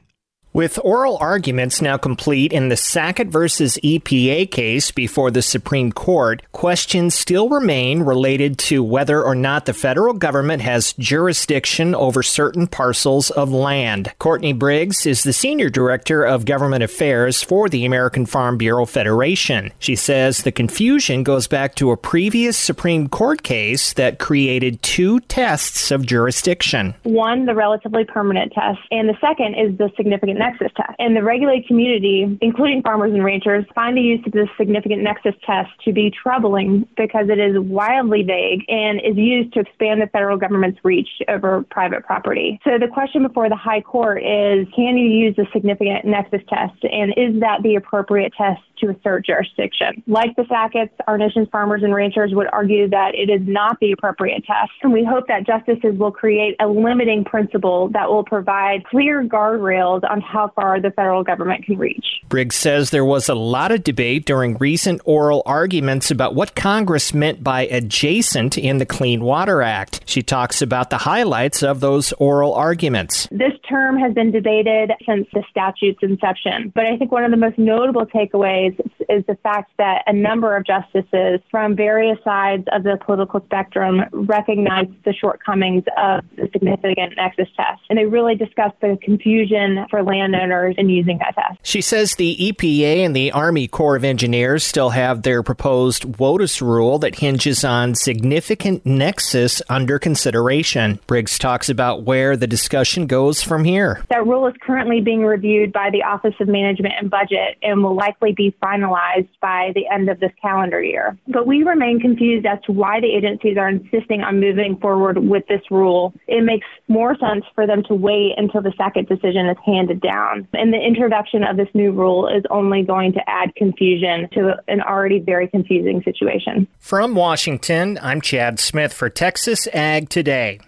With 0.57 0.79
oral 0.83 1.19
arguments 1.19 1.83
now 1.83 1.99
complete 1.99 2.51
in 2.51 2.71
the 2.71 2.79
Sackett 2.79 3.29
versus 3.29 3.77
EPA 3.85 4.51
case 4.51 4.91
before 4.91 5.31
the 5.31 5.43
Supreme 5.43 5.93
Court, 5.93 6.41
questions 6.53 7.15
still 7.15 7.51
remain 7.51 8.05
related 8.05 8.57
to 8.61 8.83
whether 8.83 9.23
or 9.23 9.35
not 9.35 9.67
the 9.67 9.75
federal 9.75 10.15
government 10.15 10.63
has 10.63 10.95
jurisdiction 10.95 11.95
over 11.95 12.23
certain 12.23 12.67
parcels 12.67 13.31
of 13.33 13.53
land. 13.53 14.15
Courtney 14.19 14.55
Briggs 14.55 15.05
is 15.05 15.25
the 15.25 15.35
Senior 15.35 15.69
Director 15.69 16.25
of 16.25 16.47
Government 16.47 16.83
Affairs 16.83 17.43
for 17.43 17.69
the 17.69 17.85
American 17.85 18.25
Farm 18.25 18.57
Bureau 18.57 18.87
Federation. 18.87 19.71
She 19.79 19.95
says 19.95 20.39
the 20.39 20.53
confusion 20.53 21.23
goes 21.23 21.47
back 21.47 21.75
to 21.75 21.91
a 21.91 21.99
previous 21.99 22.57
Supreme 22.57 23.11
Court 23.11 23.43
case 23.43 23.93
that 23.93 24.19
created 24.19 24.81
two 24.81 25.21
tests 25.21 25.91
of 25.91 26.07
jurisdiction. 26.07 26.95
One, 27.03 27.45
the 27.45 27.55
relatively 27.55 28.07
permanent 28.07 28.55
test, 28.55 28.81
and 28.91 29.07
the 29.07 29.19
second 29.21 29.57
is 29.57 29.77
the 29.77 29.93
significant 29.99 30.46
nexus 30.47 30.73
test. 30.77 30.95
And 30.99 31.17
the 31.17 31.23
regulated 31.23 31.67
community, 31.67 32.39
including 32.41 32.83
farmers 32.83 33.13
and 33.13 33.25
ranchers, 33.25 33.65
find 33.75 33.97
the 33.97 34.03
use 34.03 34.21
of 34.27 34.33
this 34.33 34.49
significant 34.57 35.03
nexus 35.03 35.35
test 35.45 35.71
to 35.85 35.93
be 35.93 36.11
troubling 36.11 36.87
because 36.97 37.29
it 37.29 37.39
is 37.39 37.59
wildly 37.59 38.23
vague 38.23 38.65
and 38.69 39.01
is 39.01 39.17
used 39.17 39.53
to 39.55 39.61
expand 39.61 40.01
the 40.01 40.07
federal 40.07 40.37
government's 40.37 40.79
reach 40.85 41.09
over 41.29 41.65
private 41.71 42.05
property. 42.05 42.61
So 42.65 42.79
the 42.79 42.89
question 42.89 43.23
before 43.23 43.49
the 43.49 43.57
High 43.57 43.81
Court 43.81 44.23
is 44.23 44.67
can 44.75 44.97
you 44.97 45.09
use 45.09 45.37
a 45.39 45.47
significant 45.53 46.05
nexus 46.05 46.43
test? 46.49 46.85
And 46.85 47.13
is 47.17 47.41
that 47.41 47.63
the 47.63 47.75
appropriate 47.75 48.33
test 48.37 48.61
to 48.79 48.91
assert 48.91 49.27
jurisdiction? 49.27 50.03
Like 50.07 50.37
the 50.37 50.43
Sacketts, 50.43 50.91
our 51.07 51.19
nation's 51.19 51.49
farmers 51.51 51.83
and 51.83 51.95
ranchers 51.95 52.33
would 52.35 52.49
argue 52.53 52.89
that 52.91 53.15
it 53.15 53.31
is 53.31 53.41
not 53.47 53.79
the 53.81 53.93
appropriate 53.93 54.45
test. 54.45 54.73
And 54.83 54.93
we 54.93 55.05
hope 55.05 55.27
that 55.29 55.47
justices 55.47 55.99
will 55.99 56.13
create 56.13 56.57
a 56.61 56.67
limiting 56.67 57.25
principle 57.25 57.89
that 57.89 58.09
will 58.09 58.25
provide 58.25 58.85
clear 58.85 59.25
guardrails 59.25 60.09
on 60.09 60.21
how 60.37 60.53
far 60.55 60.81
the 60.81 60.91
federal 60.91 61.25
government 61.25 61.65
can 61.65 61.79
reach. 61.79 62.05
Briggs 62.29 62.57
says 62.57 62.91
there 62.91 63.05
was 63.05 63.29
a 63.29 63.35
lot 63.35 63.73
of 63.73 63.83
debate 63.83 64.27
during 64.27 64.57
recent 64.59 65.01
oral 65.05 65.43
arguments 65.47 66.11
about 66.11 66.35
what 66.35 66.55
Congress 66.55 67.15
meant 67.15 67.43
by 67.43 67.63
adjacent 67.63 68.59
in 68.59 68.77
the 68.77 68.87
Clean 68.87 69.23
Water 69.23 69.63
Act. 69.63 70.03
She 70.05 70.23
talks 70.23 70.61
about 70.61 70.91
the 70.91 70.99
highlights 70.99 71.63
of 71.63 71.81
those 71.81 72.13
oral 72.15 72.53
arguments. 72.55 73.29
This 73.31 73.53
term 73.69 73.99
has 73.99 74.15
been 74.15 74.31
debated 74.31 74.93
since 75.07 75.27
the 75.33 75.43
statute's 75.51 75.99
inception, 76.03 76.73
but 76.75 76.87
I 76.87 76.97
think 76.97 77.13
one 77.13 77.25
of 77.25 77.31
the 77.31 77.37
most 77.37 77.59
notable 77.59 78.07
takeaways 78.07 78.79
is 79.09 79.25
the 79.27 79.37
fact 79.43 79.73
that 79.79 80.03
a 80.07 80.13
number 80.13 80.57
of 80.57 80.67
justices 80.67 81.41
from 81.51 81.77
various 81.77 82.19
sides 82.25 82.65
of 82.73 82.83
the 82.83 82.99
political 83.05 83.41
spectrum 83.45 84.03
recognized 84.13 84.91
the 85.05 85.13
shortcomings 85.13 85.85
of 85.97 86.25
the 86.37 86.49
significant 86.53 87.15
nexus 87.17 87.49
test, 87.57 87.83
and 87.89 87.99
they 87.99 88.07
really 88.07 88.35
discussed 88.35 88.77
the 88.81 88.99
confusion 89.03 89.87
for 89.91 90.03
landowners 90.03 90.75
in 90.79 90.89
using 90.89 91.19
that 91.19 91.35
test. 91.35 91.59
She 91.63 91.81
says 91.81 92.15
the 92.15 92.37
EPA 92.37 93.05
and 93.05 93.15
the 93.15 93.33
Army 93.33 93.69
Corps 93.69 93.97
of 93.97 94.05
Engineers 94.05 94.65
still 94.65 94.91
have 94.91 95.23
their 95.23 95.43
proposed 95.43 96.05
WOTUS 96.05 96.61
rule 96.61 96.99
that 96.99 97.17
hinges 97.17 97.65
on 97.65 97.95
significant 97.95 98.85
nexus 98.85 99.63
under 99.69 99.99
consideration. 99.99 100.99
Briggs 101.07 101.39
talks 101.39 101.69
about 101.69 102.03
where 102.03 102.37
the 102.37 102.47
discussion 102.47 103.07
goes 103.07 103.43
from 103.43 103.56
here. 103.65 104.05
That 104.11 104.27
rule 104.27 104.47
is 104.47 104.55
currently 104.61 105.01
being 105.01 105.23
reviewed 105.23 105.73
by 105.73 105.91
the 105.91 106.03
Office 106.03 106.35
of 106.41 106.49
Management 106.49 106.95
and 106.99 107.11
Budget 107.11 107.57
and 107.63 107.83
will 107.83 107.95
likely 107.95 108.33
be 108.33 108.55
finalized 108.63 109.29
by 109.41 109.73
the 109.75 109.87
end 109.89 110.09
of 110.09 110.21
this 110.21 110.33
calendar 110.41 110.83
year. 110.83 111.17
But 111.29 111.47
we 111.47 111.63
remain 111.63 112.01
confused 112.01 112.47
as 112.47 112.59
to 112.67 112.73
why 112.73 113.01
the 113.01 113.13
agencies 113.15 113.57
are 113.57 113.69
insisting 113.69 114.23
on 114.23 114.41
moving 114.41 114.77
forward 114.79 115.19
with 115.19 115.47
this 115.49 115.63
rule. 115.71 116.13
It 116.27 116.45
makes 116.45 116.67
more 116.89 117.17
sense 117.19 117.45
for 117.55 117.67
them 117.67 117.83
to 117.85 117.95
wait 117.95 118.33
until 118.37 118.63
the 118.63 118.73
Sackett 118.77 119.09
decision 119.09 119.47
is 119.47 119.57
handed 119.65 120.01
down. 120.01 120.47
And 120.53 120.73
the 120.73 120.81
introduction 120.81 121.43
of 121.43 121.57
this 121.57 121.69
new 121.75 121.93
rule 121.93 122.29
is 122.29 122.45
only 122.51 122.83
going 122.83 123.13
to 123.15 123.21
add 123.29 123.55
confusion 123.55 124.29
to 124.33 124.57
an 124.69 124.81
already 124.81 125.21
very 125.21 125.49
confusing 125.49 126.03
situation. 126.03 126.67
From 126.79 127.15
Washington, 127.15 127.99
I'm 128.03 128.21
Chad 128.21 128.61
Smith 128.61 128.93
for 128.93 129.09
Texas 129.09 129.67
Ag 129.73 130.09
Today. 130.09 130.61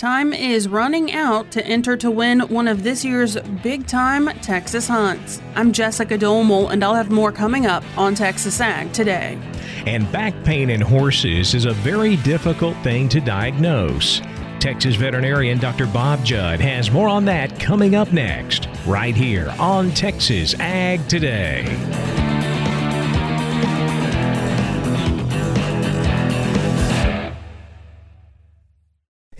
Time 0.00 0.32
is 0.32 0.66
running 0.66 1.12
out 1.12 1.50
to 1.50 1.66
enter 1.66 1.94
to 1.94 2.10
win 2.10 2.40
one 2.48 2.66
of 2.68 2.82
this 2.84 3.04
year's 3.04 3.36
big 3.62 3.86
time 3.86 4.28
Texas 4.40 4.88
hunts. 4.88 5.42
I'm 5.54 5.74
Jessica 5.74 6.16
Domel, 6.16 6.72
and 6.72 6.82
I'll 6.82 6.94
have 6.94 7.10
more 7.10 7.30
coming 7.30 7.66
up 7.66 7.84
on 7.98 8.14
Texas 8.14 8.62
Ag 8.62 8.94
today. 8.94 9.38
And 9.84 10.10
back 10.10 10.32
pain 10.42 10.70
in 10.70 10.80
horses 10.80 11.52
is 11.52 11.66
a 11.66 11.74
very 11.74 12.16
difficult 12.16 12.78
thing 12.78 13.10
to 13.10 13.20
diagnose. 13.20 14.22
Texas 14.58 14.94
veterinarian 14.94 15.58
Dr. 15.58 15.86
Bob 15.86 16.24
Judd 16.24 16.60
has 16.60 16.90
more 16.90 17.08
on 17.08 17.26
that 17.26 17.60
coming 17.60 17.94
up 17.94 18.10
next, 18.10 18.68
right 18.86 19.14
here 19.14 19.54
on 19.58 19.90
Texas 19.90 20.54
Ag 20.60 21.06
Today. 21.10 22.19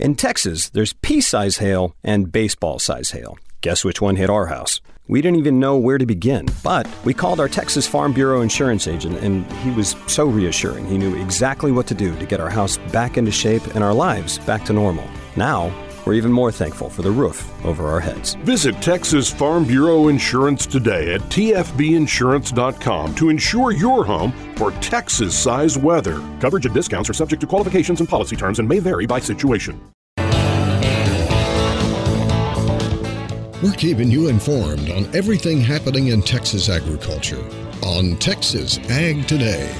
In 0.01 0.15
Texas, 0.15 0.69
there's 0.69 0.93
pea 0.93 1.21
size 1.21 1.57
hail 1.57 1.95
and 2.03 2.31
baseball 2.31 2.79
size 2.79 3.11
hail. 3.11 3.37
Guess 3.61 3.85
which 3.85 4.01
one 4.01 4.15
hit 4.15 4.31
our 4.31 4.47
house? 4.47 4.81
We 5.07 5.21
didn't 5.21 5.37
even 5.37 5.59
know 5.59 5.77
where 5.77 5.99
to 5.99 6.07
begin, 6.07 6.47
but 6.63 6.89
we 7.05 7.13
called 7.13 7.39
our 7.39 7.47
Texas 7.47 7.85
Farm 7.85 8.11
Bureau 8.11 8.41
insurance 8.41 8.87
agent, 8.87 9.19
and 9.19 9.45
he 9.57 9.69
was 9.69 9.95
so 10.07 10.25
reassuring. 10.25 10.87
He 10.87 10.97
knew 10.97 11.15
exactly 11.21 11.71
what 11.71 11.85
to 11.85 11.93
do 11.93 12.17
to 12.17 12.25
get 12.25 12.39
our 12.39 12.49
house 12.49 12.79
back 12.91 13.15
into 13.15 13.31
shape 13.31 13.63
and 13.75 13.83
our 13.83 13.93
lives 13.93 14.39
back 14.39 14.65
to 14.65 14.73
normal. 14.73 15.07
Now, 15.35 15.69
we're 16.05 16.13
even 16.13 16.31
more 16.31 16.51
thankful 16.51 16.89
for 16.89 17.01
the 17.01 17.11
roof 17.11 17.51
over 17.65 17.87
our 17.87 17.99
heads. 17.99 18.35
Visit 18.43 18.75
Texas 18.81 19.31
Farm 19.31 19.65
Bureau 19.65 20.07
Insurance 20.07 20.65
today 20.65 21.13
at 21.13 21.21
tfbinsurance.com 21.21 23.15
to 23.15 23.29
insure 23.29 23.71
your 23.71 24.05
home 24.05 24.31
for 24.55 24.71
Texas 24.73 25.37
sized 25.37 25.81
weather. 25.81 26.21
Coverage 26.39 26.65
and 26.65 26.73
discounts 26.75 27.09
are 27.09 27.13
subject 27.13 27.41
to 27.41 27.47
qualifications 27.47 27.99
and 27.99 28.09
policy 28.09 28.35
terms 28.35 28.59
and 28.59 28.67
may 28.67 28.79
vary 28.79 29.05
by 29.05 29.19
situation. 29.19 29.79
We're 33.61 33.73
keeping 33.73 34.09
you 34.09 34.27
informed 34.27 34.89
on 34.89 35.05
everything 35.15 35.61
happening 35.61 36.07
in 36.07 36.23
Texas 36.23 36.67
agriculture 36.67 37.47
on 37.83 38.15
Texas 38.17 38.79
Ag 38.89 39.27
Today. 39.27 39.71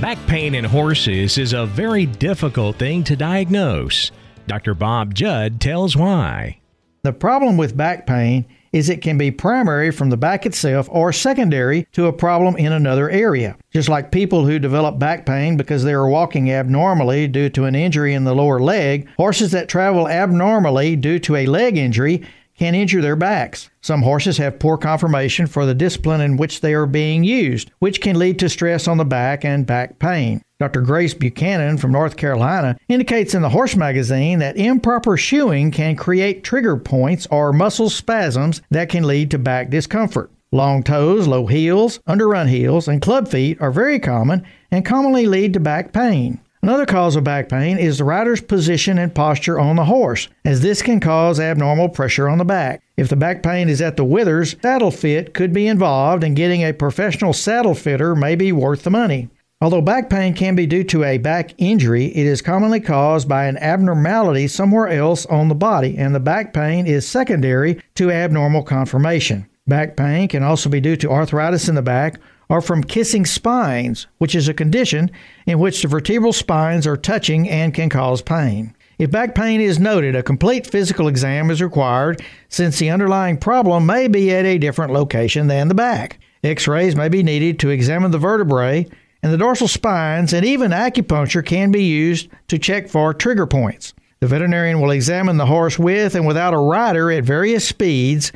Back 0.00 0.18
pain 0.26 0.56
in 0.56 0.64
horses 0.64 1.38
is 1.38 1.52
a 1.52 1.66
very 1.66 2.06
difficult 2.06 2.76
thing 2.76 3.04
to 3.04 3.14
diagnose. 3.14 4.10
Dr. 4.46 4.74
Bob 4.74 5.14
Judd 5.14 5.60
tells 5.60 5.96
why. 5.96 6.58
The 7.02 7.12
problem 7.12 7.56
with 7.56 7.76
back 7.76 8.06
pain 8.06 8.46
is 8.72 8.88
it 8.88 9.02
can 9.02 9.18
be 9.18 9.30
primary 9.30 9.90
from 9.90 10.10
the 10.10 10.16
back 10.16 10.46
itself 10.46 10.88
or 10.90 11.12
secondary 11.12 11.86
to 11.92 12.06
a 12.06 12.12
problem 12.12 12.56
in 12.56 12.72
another 12.72 13.10
area. 13.10 13.56
Just 13.72 13.88
like 13.88 14.10
people 14.10 14.46
who 14.46 14.58
develop 14.58 14.98
back 14.98 15.26
pain 15.26 15.56
because 15.56 15.84
they 15.84 15.92
are 15.92 16.08
walking 16.08 16.50
abnormally 16.50 17.28
due 17.28 17.50
to 17.50 17.64
an 17.64 17.74
injury 17.74 18.14
in 18.14 18.24
the 18.24 18.34
lower 18.34 18.60
leg, 18.60 19.08
horses 19.16 19.52
that 19.52 19.68
travel 19.68 20.08
abnormally 20.08 20.96
due 20.96 21.18
to 21.18 21.36
a 21.36 21.46
leg 21.46 21.76
injury 21.76 22.22
can 22.62 22.76
injure 22.76 23.02
their 23.02 23.16
backs. 23.16 23.70
Some 23.80 24.02
horses 24.02 24.36
have 24.36 24.60
poor 24.60 24.78
conformation 24.78 25.48
for 25.48 25.66
the 25.66 25.74
discipline 25.74 26.20
in 26.20 26.36
which 26.36 26.60
they 26.60 26.74
are 26.74 26.86
being 26.86 27.24
used, 27.24 27.72
which 27.80 28.00
can 28.00 28.16
lead 28.16 28.38
to 28.38 28.48
stress 28.48 28.86
on 28.86 28.98
the 28.98 29.04
back 29.04 29.44
and 29.44 29.66
back 29.66 29.98
pain. 29.98 30.40
Dr. 30.60 30.82
Grace 30.82 31.12
Buchanan 31.12 31.76
from 31.76 31.90
North 31.90 32.16
Carolina 32.16 32.78
indicates 32.88 33.34
in 33.34 33.42
the 33.42 33.48
Horse 33.48 33.74
Magazine 33.74 34.38
that 34.38 34.56
improper 34.56 35.16
shoeing 35.16 35.72
can 35.72 35.96
create 35.96 36.44
trigger 36.44 36.76
points 36.76 37.26
or 37.32 37.52
muscle 37.52 37.90
spasms 37.90 38.62
that 38.70 38.88
can 38.88 39.02
lead 39.02 39.32
to 39.32 39.40
back 39.40 39.68
discomfort. 39.68 40.30
Long 40.52 40.84
toes, 40.84 41.26
low 41.26 41.46
heels, 41.46 41.98
underrun 42.06 42.46
heels, 42.46 42.86
and 42.86 43.02
club 43.02 43.26
feet 43.26 43.60
are 43.60 43.72
very 43.72 43.98
common 43.98 44.46
and 44.70 44.84
commonly 44.84 45.26
lead 45.26 45.52
to 45.54 45.58
back 45.58 45.92
pain. 45.92 46.38
Another 46.64 46.86
cause 46.86 47.16
of 47.16 47.24
back 47.24 47.48
pain 47.48 47.76
is 47.76 47.98
the 47.98 48.04
rider's 48.04 48.40
position 48.40 48.96
and 48.96 49.12
posture 49.12 49.58
on 49.58 49.74
the 49.74 49.86
horse, 49.86 50.28
as 50.44 50.60
this 50.60 50.80
can 50.80 51.00
cause 51.00 51.40
abnormal 51.40 51.88
pressure 51.88 52.28
on 52.28 52.38
the 52.38 52.44
back. 52.44 52.80
If 52.96 53.08
the 53.08 53.16
back 53.16 53.42
pain 53.42 53.68
is 53.68 53.82
at 53.82 53.96
the 53.96 54.04
withers, 54.04 54.54
saddle 54.62 54.92
fit 54.92 55.34
could 55.34 55.52
be 55.52 55.66
involved, 55.66 56.22
and 56.22 56.36
getting 56.36 56.62
a 56.62 56.72
professional 56.72 57.32
saddle 57.32 57.74
fitter 57.74 58.14
may 58.14 58.36
be 58.36 58.52
worth 58.52 58.84
the 58.84 58.90
money. 58.90 59.28
Although 59.60 59.80
back 59.80 60.08
pain 60.08 60.34
can 60.34 60.54
be 60.54 60.68
due 60.68 60.84
to 60.84 61.02
a 61.02 61.18
back 61.18 61.52
injury, 61.58 62.06
it 62.06 62.26
is 62.26 62.40
commonly 62.40 62.78
caused 62.78 63.28
by 63.28 63.46
an 63.46 63.56
abnormality 63.56 64.46
somewhere 64.46 64.86
else 64.86 65.26
on 65.26 65.48
the 65.48 65.56
body, 65.56 65.98
and 65.98 66.14
the 66.14 66.20
back 66.20 66.54
pain 66.54 66.86
is 66.86 67.08
secondary 67.08 67.82
to 67.96 68.12
abnormal 68.12 68.62
conformation. 68.62 69.48
Back 69.66 69.96
pain 69.96 70.28
can 70.28 70.44
also 70.44 70.70
be 70.70 70.80
due 70.80 70.96
to 70.98 71.10
arthritis 71.10 71.68
in 71.68 71.74
the 71.74 71.82
back 71.82 72.20
or 72.48 72.60
from 72.60 72.84
kissing 72.84 73.24
spines, 73.24 74.06
which 74.18 74.34
is 74.34 74.48
a 74.48 74.54
condition 74.54 75.10
in 75.46 75.58
which 75.58 75.82
the 75.82 75.88
vertebral 75.88 76.32
spines 76.32 76.86
are 76.86 76.96
touching 76.96 77.48
and 77.48 77.74
can 77.74 77.88
cause 77.88 78.22
pain. 78.22 78.74
If 78.98 79.10
back 79.10 79.34
pain 79.34 79.60
is 79.60 79.78
noted, 79.78 80.14
a 80.14 80.22
complete 80.22 80.66
physical 80.66 81.08
exam 81.08 81.50
is 81.50 81.62
required 81.62 82.22
since 82.48 82.78
the 82.78 82.90
underlying 82.90 83.36
problem 83.36 83.86
may 83.86 84.06
be 84.06 84.32
at 84.32 84.44
a 84.44 84.58
different 84.58 84.92
location 84.92 85.46
than 85.46 85.68
the 85.68 85.74
back. 85.74 86.18
X 86.44 86.68
rays 86.68 86.94
may 86.94 87.08
be 87.08 87.22
needed 87.22 87.58
to 87.60 87.70
examine 87.70 88.10
the 88.10 88.18
vertebrae 88.18 88.86
and 89.22 89.32
the 89.32 89.38
dorsal 89.38 89.68
spines, 89.68 90.32
and 90.32 90.44
even 90.44 90.72
acupuncture 90.72 91.44
can 91.44 91.70
be 91.70 91.84
used 91.84 92.28
to 92.48 92.58
check 92.58 92.88
for 92.88 93.14
trigger 93.14 93.46
points. 93.46 93.94
The 94.20 94.26
veterinarian 94.26 94.80
will 94.80 94.90
examine 94.90 95.36
the 95.36 95.46
horse 95.46 95.78
with 95.78 96.14
and 96.14 96.26
without 96.26 96.54
a 96.54 96.58
rider 96.58 97.10
at 97.10 97.24
various 97.24 97.66
speeds 97.66 98.32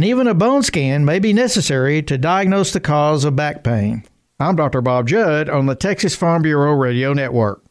and 0.00 0.06
even 0.06 0.26
a 0.26 0.32
bone 0.32 0.62
scan 0.62 1.04
may 1.04 1.18
be 1.18 1.30
necessary 1.30 2.00
to 2.00 2.16
diagnose 2.16 2.72
the 2.72 2.80
cause 2.80 3.22
of 3.26 3.36
back 3.36 3.62
pain. 3.62 4.02
I'm 4.38 4.56
Dr. 4.56 4.80
Bob 4.80 5.08
Judd 5.08 5.50
on 5.50 5.66
the 5.66 5.74
Texas 5.74 6.16
Farm 6.16 6.40
Bureau 6.40 6.72
Radio 6.72 7.12
Network. 7.12 7.62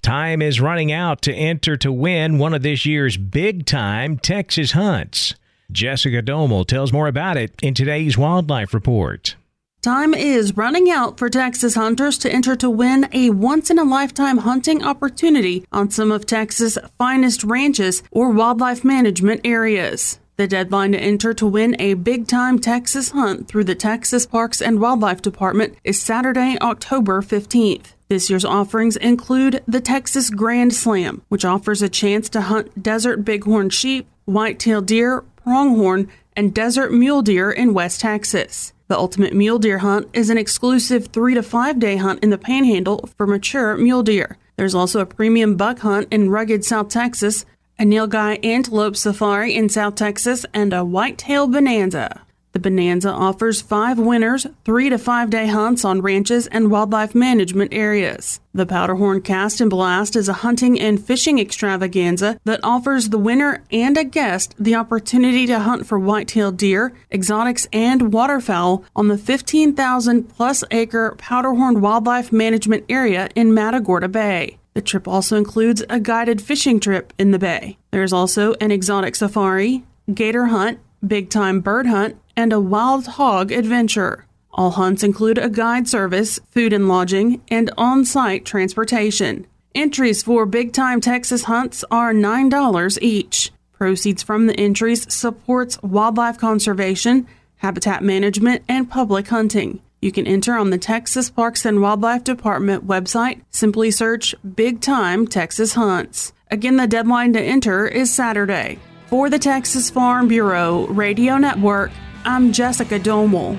Time 0.00 0.40
is 0.40 0.60
running 0.60 0.92
out 0.92 1.20
to 1.22 1.34
enter 1.34 1.76
to 1.78 1.90
win 1.90 2.38
one 2.38 2.54
of 2.54 2.62
this 2.62 2.86
year's 2.86 3.16
big 3.16 3.66
time 3.66 4.18
Texas 4.18 4.70
hunts. 4.70 5.34
Jessica 5.72 6.22
Domel 6.22 6.64
tells 6.64 6.92
more 6.92 7.08
about 7.08 7.36
it 7.36 7.56
in 7.60 7.74
today's 7.74 8.16
Wildlife 8.16 8.72
Report. 8.72 9.34
Time 9.82 10.14
is 10.14 10.56
running 10.56 10.88
out 10.88 11.18
for 11.18 11.28
Texas 11.28 11.74
hunters 11.74 12.18
to 12.18 12.32
enter 12.32 12.54
to 12.54 12.70
win 12.70 13.08
a 13.12 13.30
once 13.30 13.68
in 13.68 13.80
a 13.80 13.84
lifetime 13.84 14.38
hunting 14.38 14.84
opportunity 14.84 15.66
on 15.72 15.90
some 15.90 16.12
of 16.12 16.24
Texas' 16.24 16.78
finest 16.98 17.42
ranches 17.42 18.04
or 18.12 18.30
wildlife 18.30 18.84
management 18.84 19.40
areas. 19.42 20.20
The 20.38 20.46
deadline 20.46 20.92
to 20.92 21.00
enter 21.00 21.34
to 21.34 21.48
win 21.48 21.74
a 21.80 21.94
big 21.94 22.28
time 22.28 22.60
Texas 22.60 23.10
hunt 23.10 23.48
through 23.48 23.64
the 23.64 23.74
Texas 23.74 24.24
Parks 24.24 24.62
and 24.62 24.80
Wildlife 24.80 25.20
Department 25.20 25.74
is 25.82 26.00
Saturday, 26.00 26.56
October 26.60 27.20
15th. 27.22 27.94
This 28.06 28.30
year's 28.30 28.44
offerings 28.44 28.96
include 28.96 29.64
the 29.66 29.80
Texas 29.80 30.30
Grand 30.30 30.72
Slam, 30.72 31.22
which 31.28 31.44
offers 31.44 31.82
a 31.82 31.88
chance 31.88 32.28
to 32.28 32.42
hunt 32.42 32.80
desert 32.80 33.24
bighorn 33.24 33.68
sheep, 33.70 34.06
white-tailed 34.26 34.86
deer, 34.86 35.22
pronghorn, 35.42 36.08
and 36.36 36.54
desert 36.54 36.92
mule 36.92 37.22
deer 37.22 37.50
in 37.50 37.74
West 37.74 38.00
Texas. 38.00 38.72
The 38.86 38.96
Ultimate 38.96 39.34
Mule 39.34 39.58
Deer 39.58 39.78
Hunt 39.78 40.06
is 40.12 40.30
an 40.30 40.38
exclusive 40.38 41.08
three 41.08 41.34
to 41.34 41.42
five 41.42 41.80
day 41.80 41.96
hunt 41.96 42.22
in 42.22 42.30
the 42.30 42.38
Panhandle 42.38 43.10
for 43.16 43.26
mature 43.26 43.76
mule 43.76 44.04
deer. 44.04 44.38
There's 44.54 44.74
also 44.74 45.00
a 45.00 45.06
premium 45.06 45.56
buck 45.56 45.80
hunt 45.80 46.06
in 46.12 46.30
rugged 46.30 46.64
South 46.64 46.88
Texas, 46.90 47.44
a 47.78 47.84
nilgai 47.84 48.44
antelope 48.44 48.96
safari 48.96 49.54
in 49.54 49.68
South 49.68 49.94
Texas, 49.94 50.44
and 50.52 50.72
a 50.72 50.84
whitetail 50.84 51.46
bonanza. 51.46 52.22
The 52.52 52.70
Bonanza 52.70 53.10
offers 53.10 53.60
five 53.60 53.98
winners, 53.98 54.46
three 54.64 54.88
to 54.88 54.98
five 54.98 55.30
day 55.30 55.46
hunts 55.46 55.84
on 55.84 56.00
ranches 56.00 56.46
and 56.46 56.70
wildlife 56.70 57.14
management 57.14 57.72
areas. 57.74 58.40
The 58.52 58.66
Powderhorn 58.66 59.22
Cast 59.22 59.60
and 59.60 59.70
Blast 59.70 60.16
is 60.16 60.28
a 60.28 60.40
hunting 60.42 60.80
and 60.80 61.00
fishing 61.00 61.38
extravaganza 61.38 62.40
that 62.44 62.60
offers 62.64 63.10
the 63.10 63.18
winner 63.18 63.62
and 63.70 63.96
a 63.96 64.02
guest 64.02 64.54
the 64.58 64.74
opportunity 64.74 65.46
to 65.46 65.60
hunt 65.60 65.86
for 65.86 65.98
white-tailed 65.98 66.56
deer, 66.56 66.94
exotics, 67.12 67.68
and 67.72 68.12
waterfowl 68.12 68.82
on 68.96 69.08
the 69.08 69.18
15,000 69.18 70.24
plus 70.24 70.64
acre 70.70 71.14
Powderhorn 71.18 71.80
Wildlife 71.80 72.32
Management 72.32 72.86
Area 72.88 73.28
in 73.36 73.54
Matagorda 73.54 74.08
Bay. 74.08 74.57
The 74.74 74.82
trip 74.82 75.08
also 75.08 75.36
includes 75.36 75.82
a 75.88 76.00
guided 76.00 76.40
fishing 76.40 76.80
trip 76.80 77.12
in 77.18 77.30
the 77.30 77.38
bay. 77.38 77.78
There 77.90 78.02
is 78.02 78.12
also 78.12 78.54
an 78.60 78.70
exotic 78.70 79.16
safari, 79.16 79.84
gator 80.12 80.46
hunt, 80.46 80.78
big 81.06 81.30
time 81.30 81.60
bird 81.60 81.86
hunt, 81.86 82.16
and 82.36 82.52
a 82.52 82.60
wild 82.60 83.06
hog 83.06 83.50
adventure. 83.50 84.26
All 84.52 84.72
hunts 84.72 85.02
include 85.02 85.38
a 85.38 85.48
guide 85.48 85.88
service, 85.88 86.40
food 86.50 86.72
and 86.72 86.88
lodging, 86.88 87.42
and 87.48 87.70
on 87.76 88.04
site 88.04 88.44
transportation. 88.44 89.46
Entries 89.74 90.22
for 90.22 90.46
big 90.46 90.72
time 90.72 91.00
Texas 91.00 91.44
hunts 91.44 91.84
are 91.90 92.12
$9 92.12 92.98
each. 93.00 93.52
Proceeds 93.72 94.22
from 94.24 94.46
the 94.48 94.58
entries 94.58 95.12
supports 95.12 95.80
wildlife 95.82 96.38
conservation, 96.38 97.28
habitat 97.56 98.02
management, 98.02 98.64
and 98.68 98.90
public 98.90 99.28
hunting. 99.28 99.80
You 100.00 100.12
can 100.12 100.28
enter 100.28 100.54
on 100.56 100.70
the 100.70 100.78
Texas 100.78 101.28
Parks 101.28 101.64
and 101.64 101.82
Wildlife 101.82 102.22
Department 102.22 102.86
website. 102.86 103.42
Simply 103.50 103.90
search 103.90 104.32
Big 104.54 104.80
Time 104.80 105.26
Texas 105.26 105.72
Hunts. 105.72 106.32
Again, 106.52 106.76
the 106.76 106.86
deadline 106.86 107.32
to 107.32 107.40
enter 107.40 107.84
is 107.88 108.14
Saturday. 108.14 108.78
For 109.08 109.28
the 109.28 109.40
Texas 109.40 109.90
Farm 109.90 110.28
Bureau 110.28 110.86
Radio 110.86 111.36
Network, 111.36 111.90
I'm 112.24 112.52
Jessica 112.52 113.00
Domel. 113.00 113.58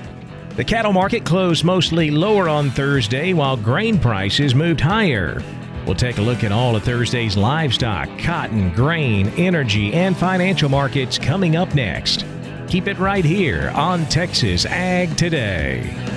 The 0.56 0.64
cattle 0.64 0.94
market 0.94 1.26
closed 1.26 1.62
mostly 1.62 2.10
lower 2.10 2.48
on 2.48 2.70
Thursday 2.70 3.34
while 3.34 3.58
grain 3.58 3.98
prices 3.98 4.54
moved 4.54 4.80
higher. 4.80 5.42
We'll 5.84 5.94
take 5.94 6.16
a 6.16 6.22
look 6.22 6.42
at 6.42 6.52
all 6.52 6.74
of 6.74 6.84
Thursday's 6.84 7.36
livestock, 7.36 8.08
cotton, 8.18 8.72
grain, 8.72 9.28
energy, 9.36 9.92
and 9.92 10.16
financial 10.16 10.70
markets 10.70 11.18
coming 11.18 11.56
up 11.56 11.74
next. 11.74 12.24
Keep 12.68 12.88
it 12.88 12.98
right 12.98 13.24
here 13.24 13.72
on 13.74 14.06
Texas 14.06 14.64
Ag 14.64 15.14
Today. 15.18 16.09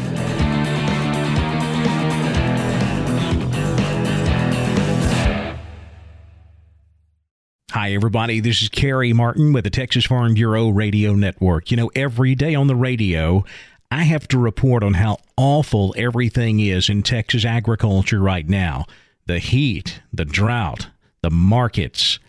Hi, 7.83 7.91
everybody. 7.91 8.39
This 8.39 8.61
is 8.61 8.69
Carey 8.69 9.11
Martin 9.11 9.51
with 9.51 9.65
the 9.65 9.69
Texas 9.69 10.05
Farm 10.05 10.35
Bureau 10.35 10.69
Radio 10.69 11.15
Network. 11.15 11.69
You 11.69 11.75
know, 11.75 11.91
every 11.93 12.33
day 12.33 12.55
on 12.55 12.67
the 12.67 12.77
radio, 12.77 13.43
I 13.91 14.03
have 14.03 14.25
to 14.29 14.37
report 14.37 14.83
on 14.83 14.93
how 14.93 15.17
awful 15.35 15.93
everything 15.97 16.61
is 16.61 16.87
in 16.87 17.03
Texas 17.03 17.43
agriculture 17.43 18.21
right 18.21 18.47
now 18.47 18.85
the 19.25 19.39
heat, 19.39 20.01
the 20.13 20.23
drought, 20.23 20.87
the 21.23 21.29
markets. 21.29 22.19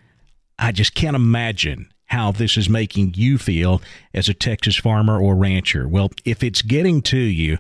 I 0.59 0.73
just 0.73 0.97
can't 0.97 1.15
imagine 1.15 1.89
how 2.07 2.33
this 2.33 2.57
is 2.57 2.69
making 2.69 3.15
you 3.15 3.39
feel 3.39 3.81
as 4.13 4.29
a 4.29 4.35
Texas 4.35 4.75
farmer 4.75 5.23
or 5.23 5.37
rancher. 5.37 5.87
Well, 5.87 6.11
if 6.25 6.43
it's 6.43 6.63
getting 6.63 7.01
to 7.03 7.17
you, 7.17 7.59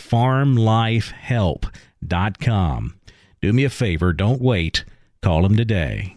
farmlifehelp.com 2.03 2.95
do 3.41 3.53
me 3.53 3.65
a 3.65 3.71
favor 3.71 4.13
don't 4.13 4.41
wait 4.41 4.85
call 5.23 5.43
them 5.43 5.57
today 5.57 6.17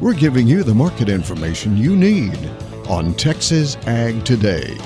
we're 0.00 0.14
giving 0.14 0.46
you 0.46 0.62
the 0.62 0.74
market 0.74 1.08
information 1.08 1.76
you 1.76 1.96
need 1.96 2.38
on 2.88 3.14
texas 3.14 3.76
ag 3.86 4.24
today 4.24 4.76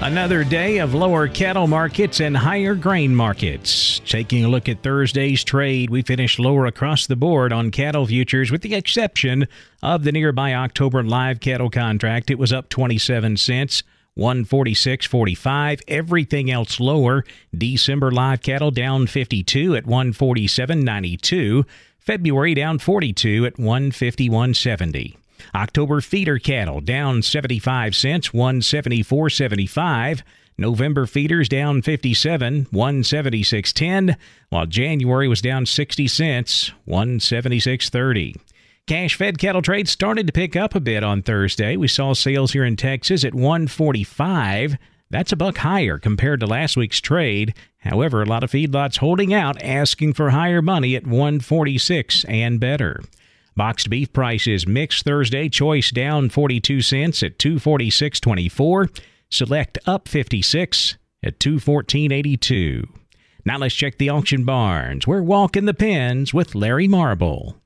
Another 0.00 0.42
day 0.42 0.78
of 0.78 0.94
lower 0.94 1.28
cattle 1.28 1.68
markets 1.68 2.18
and 2.18 2.36
higher 2.36 2.74
grain 2.74 3.14
markets. 3.14 4.00
Taking 4.00 4.44
a 4.44 4.48
look 4.48 4.68
at 4.68 4.82
Thursday's 4.82 5.44
trade, 5.44 5.90
we 5.90 6.02
finished 6.02 6.40
lower 6.40 6.66
across 6.66 7.06
the 7.06 7.14
board 7.14 7.52
on 7.52 7.70
cattle 7.70 8.04
futures 8.04 8.50
with 8.50 8.62
the 8.62 8.74
exception 8.74 9.46
of 9.80 10.02
the 10.02 10.10
nearby 10.10 10.54
October 10.54 11.04
live 11.04 11.38
cattle 11.38 11.70
contract. 11.70 12.32
It 12.32 12.38
was 12.40 12.52
up 12.52 12.68
27 12.68 13.36
cents. 13.36 13.84
146.45. 14.18 15.82
Everything 15.88 16.50
else 16.50 16.78
lower. 16.80 17.24
December 17.56 18.10
live 18.10 18.42
cattle 18.42 18.70
down 18.70 19.06
52 19.06 19.76
at 19.76 19.84
147.92. 19.84 21.64
February 21.98 22.54
down 22.54 22.78
42 22.78 23.46
at 23.46 23.54
151.70. 23.54 25.16
October 25.54 26.00
feeder 26.00 26.38
cattle 26.38 26.80
down 26.80 27.22
75 27.22 27.94
cents, 27.94 28.28
174.75. 28.30 30.22
November 30.58 31.06
feeders 31.06 31.48
down 31.48 31.80
57, 31.82 32.66
176.10, 32.66 34.16
while 34.50 34.66
January 34.66 35.26
was 35.26 35.40
down 35.40 35.64
60 35.66 36.06
cents, 36.08 36.72
176.30. 36.86 38.36
Cash 38.88 39.14
fed 39.14 39.38
cattle 39.38 39.62
trade 39.62 39.88
started 39.88 40.26
to 40.26 40.32
pick 40.32 40.56
up 40.56 40.74
a 40.74 40.80
bit 40.80 41.04
on 41.04 41.22
Thursday. 41.22 41.76
We 41.76 41.86
saw 41.86 42.14
sales 42.14 42.52
here 42.52 42.64
in 42.64 42.74
Texas 42.76 43.24
at 43.24 43.32
145. 43.32 44.76
That's 45.08 45.30
a 45.30 45.36
buck 45.36 45.58
higher 45.58 45.98
compared 45.98 46.40
to 46.40 46.46
last 46.46 46.76
week's 46.76 47.00
trade. 47.00 47.54
However, 47.78 48.22
a 48.22 48.26
lot 48.26 48.42
of 48.42 48.50
feedlots 48.50 48.98
holding 48.98 49.32
out 49.32 49.62
asking 49.62 50.14
for 50.14 50.30
higher 50.30 50.60
money 50.60 50.96
at 50.96 51.06
146 51.06 52.24
and 52.24 52.58
better. 52.58 53.00
Boxed 53.54 53.88
beef 53.88 54.12
prices 54.12 54.66
mixed 54.66 55.04
Thursday. 55.04 55.48
Choice 55.48 55.92
down 55.92 56.28
42 56.28 56.80
cents 56.80 57.22
at 57.22 57.38
246.24. 57.38 59.00
Select 59.30 59.78
up 59.86 60.08
56 60.08 60.96
at 61.22 61.38
214.82. 61.38 62.88
Now 63.44 63.58
let's 63.58 63.74
check 63.74 63.98
the 63.98 64.08
auction 64.08 64.44
barns. 64.44 65.06
We're 65.06 65.22
walking 65.22 65.66
the 65.66 65.74
pens 65.74 66.34
with 66.34 66.56
Larry 66.56 66.88
Marble. 66.88 67.61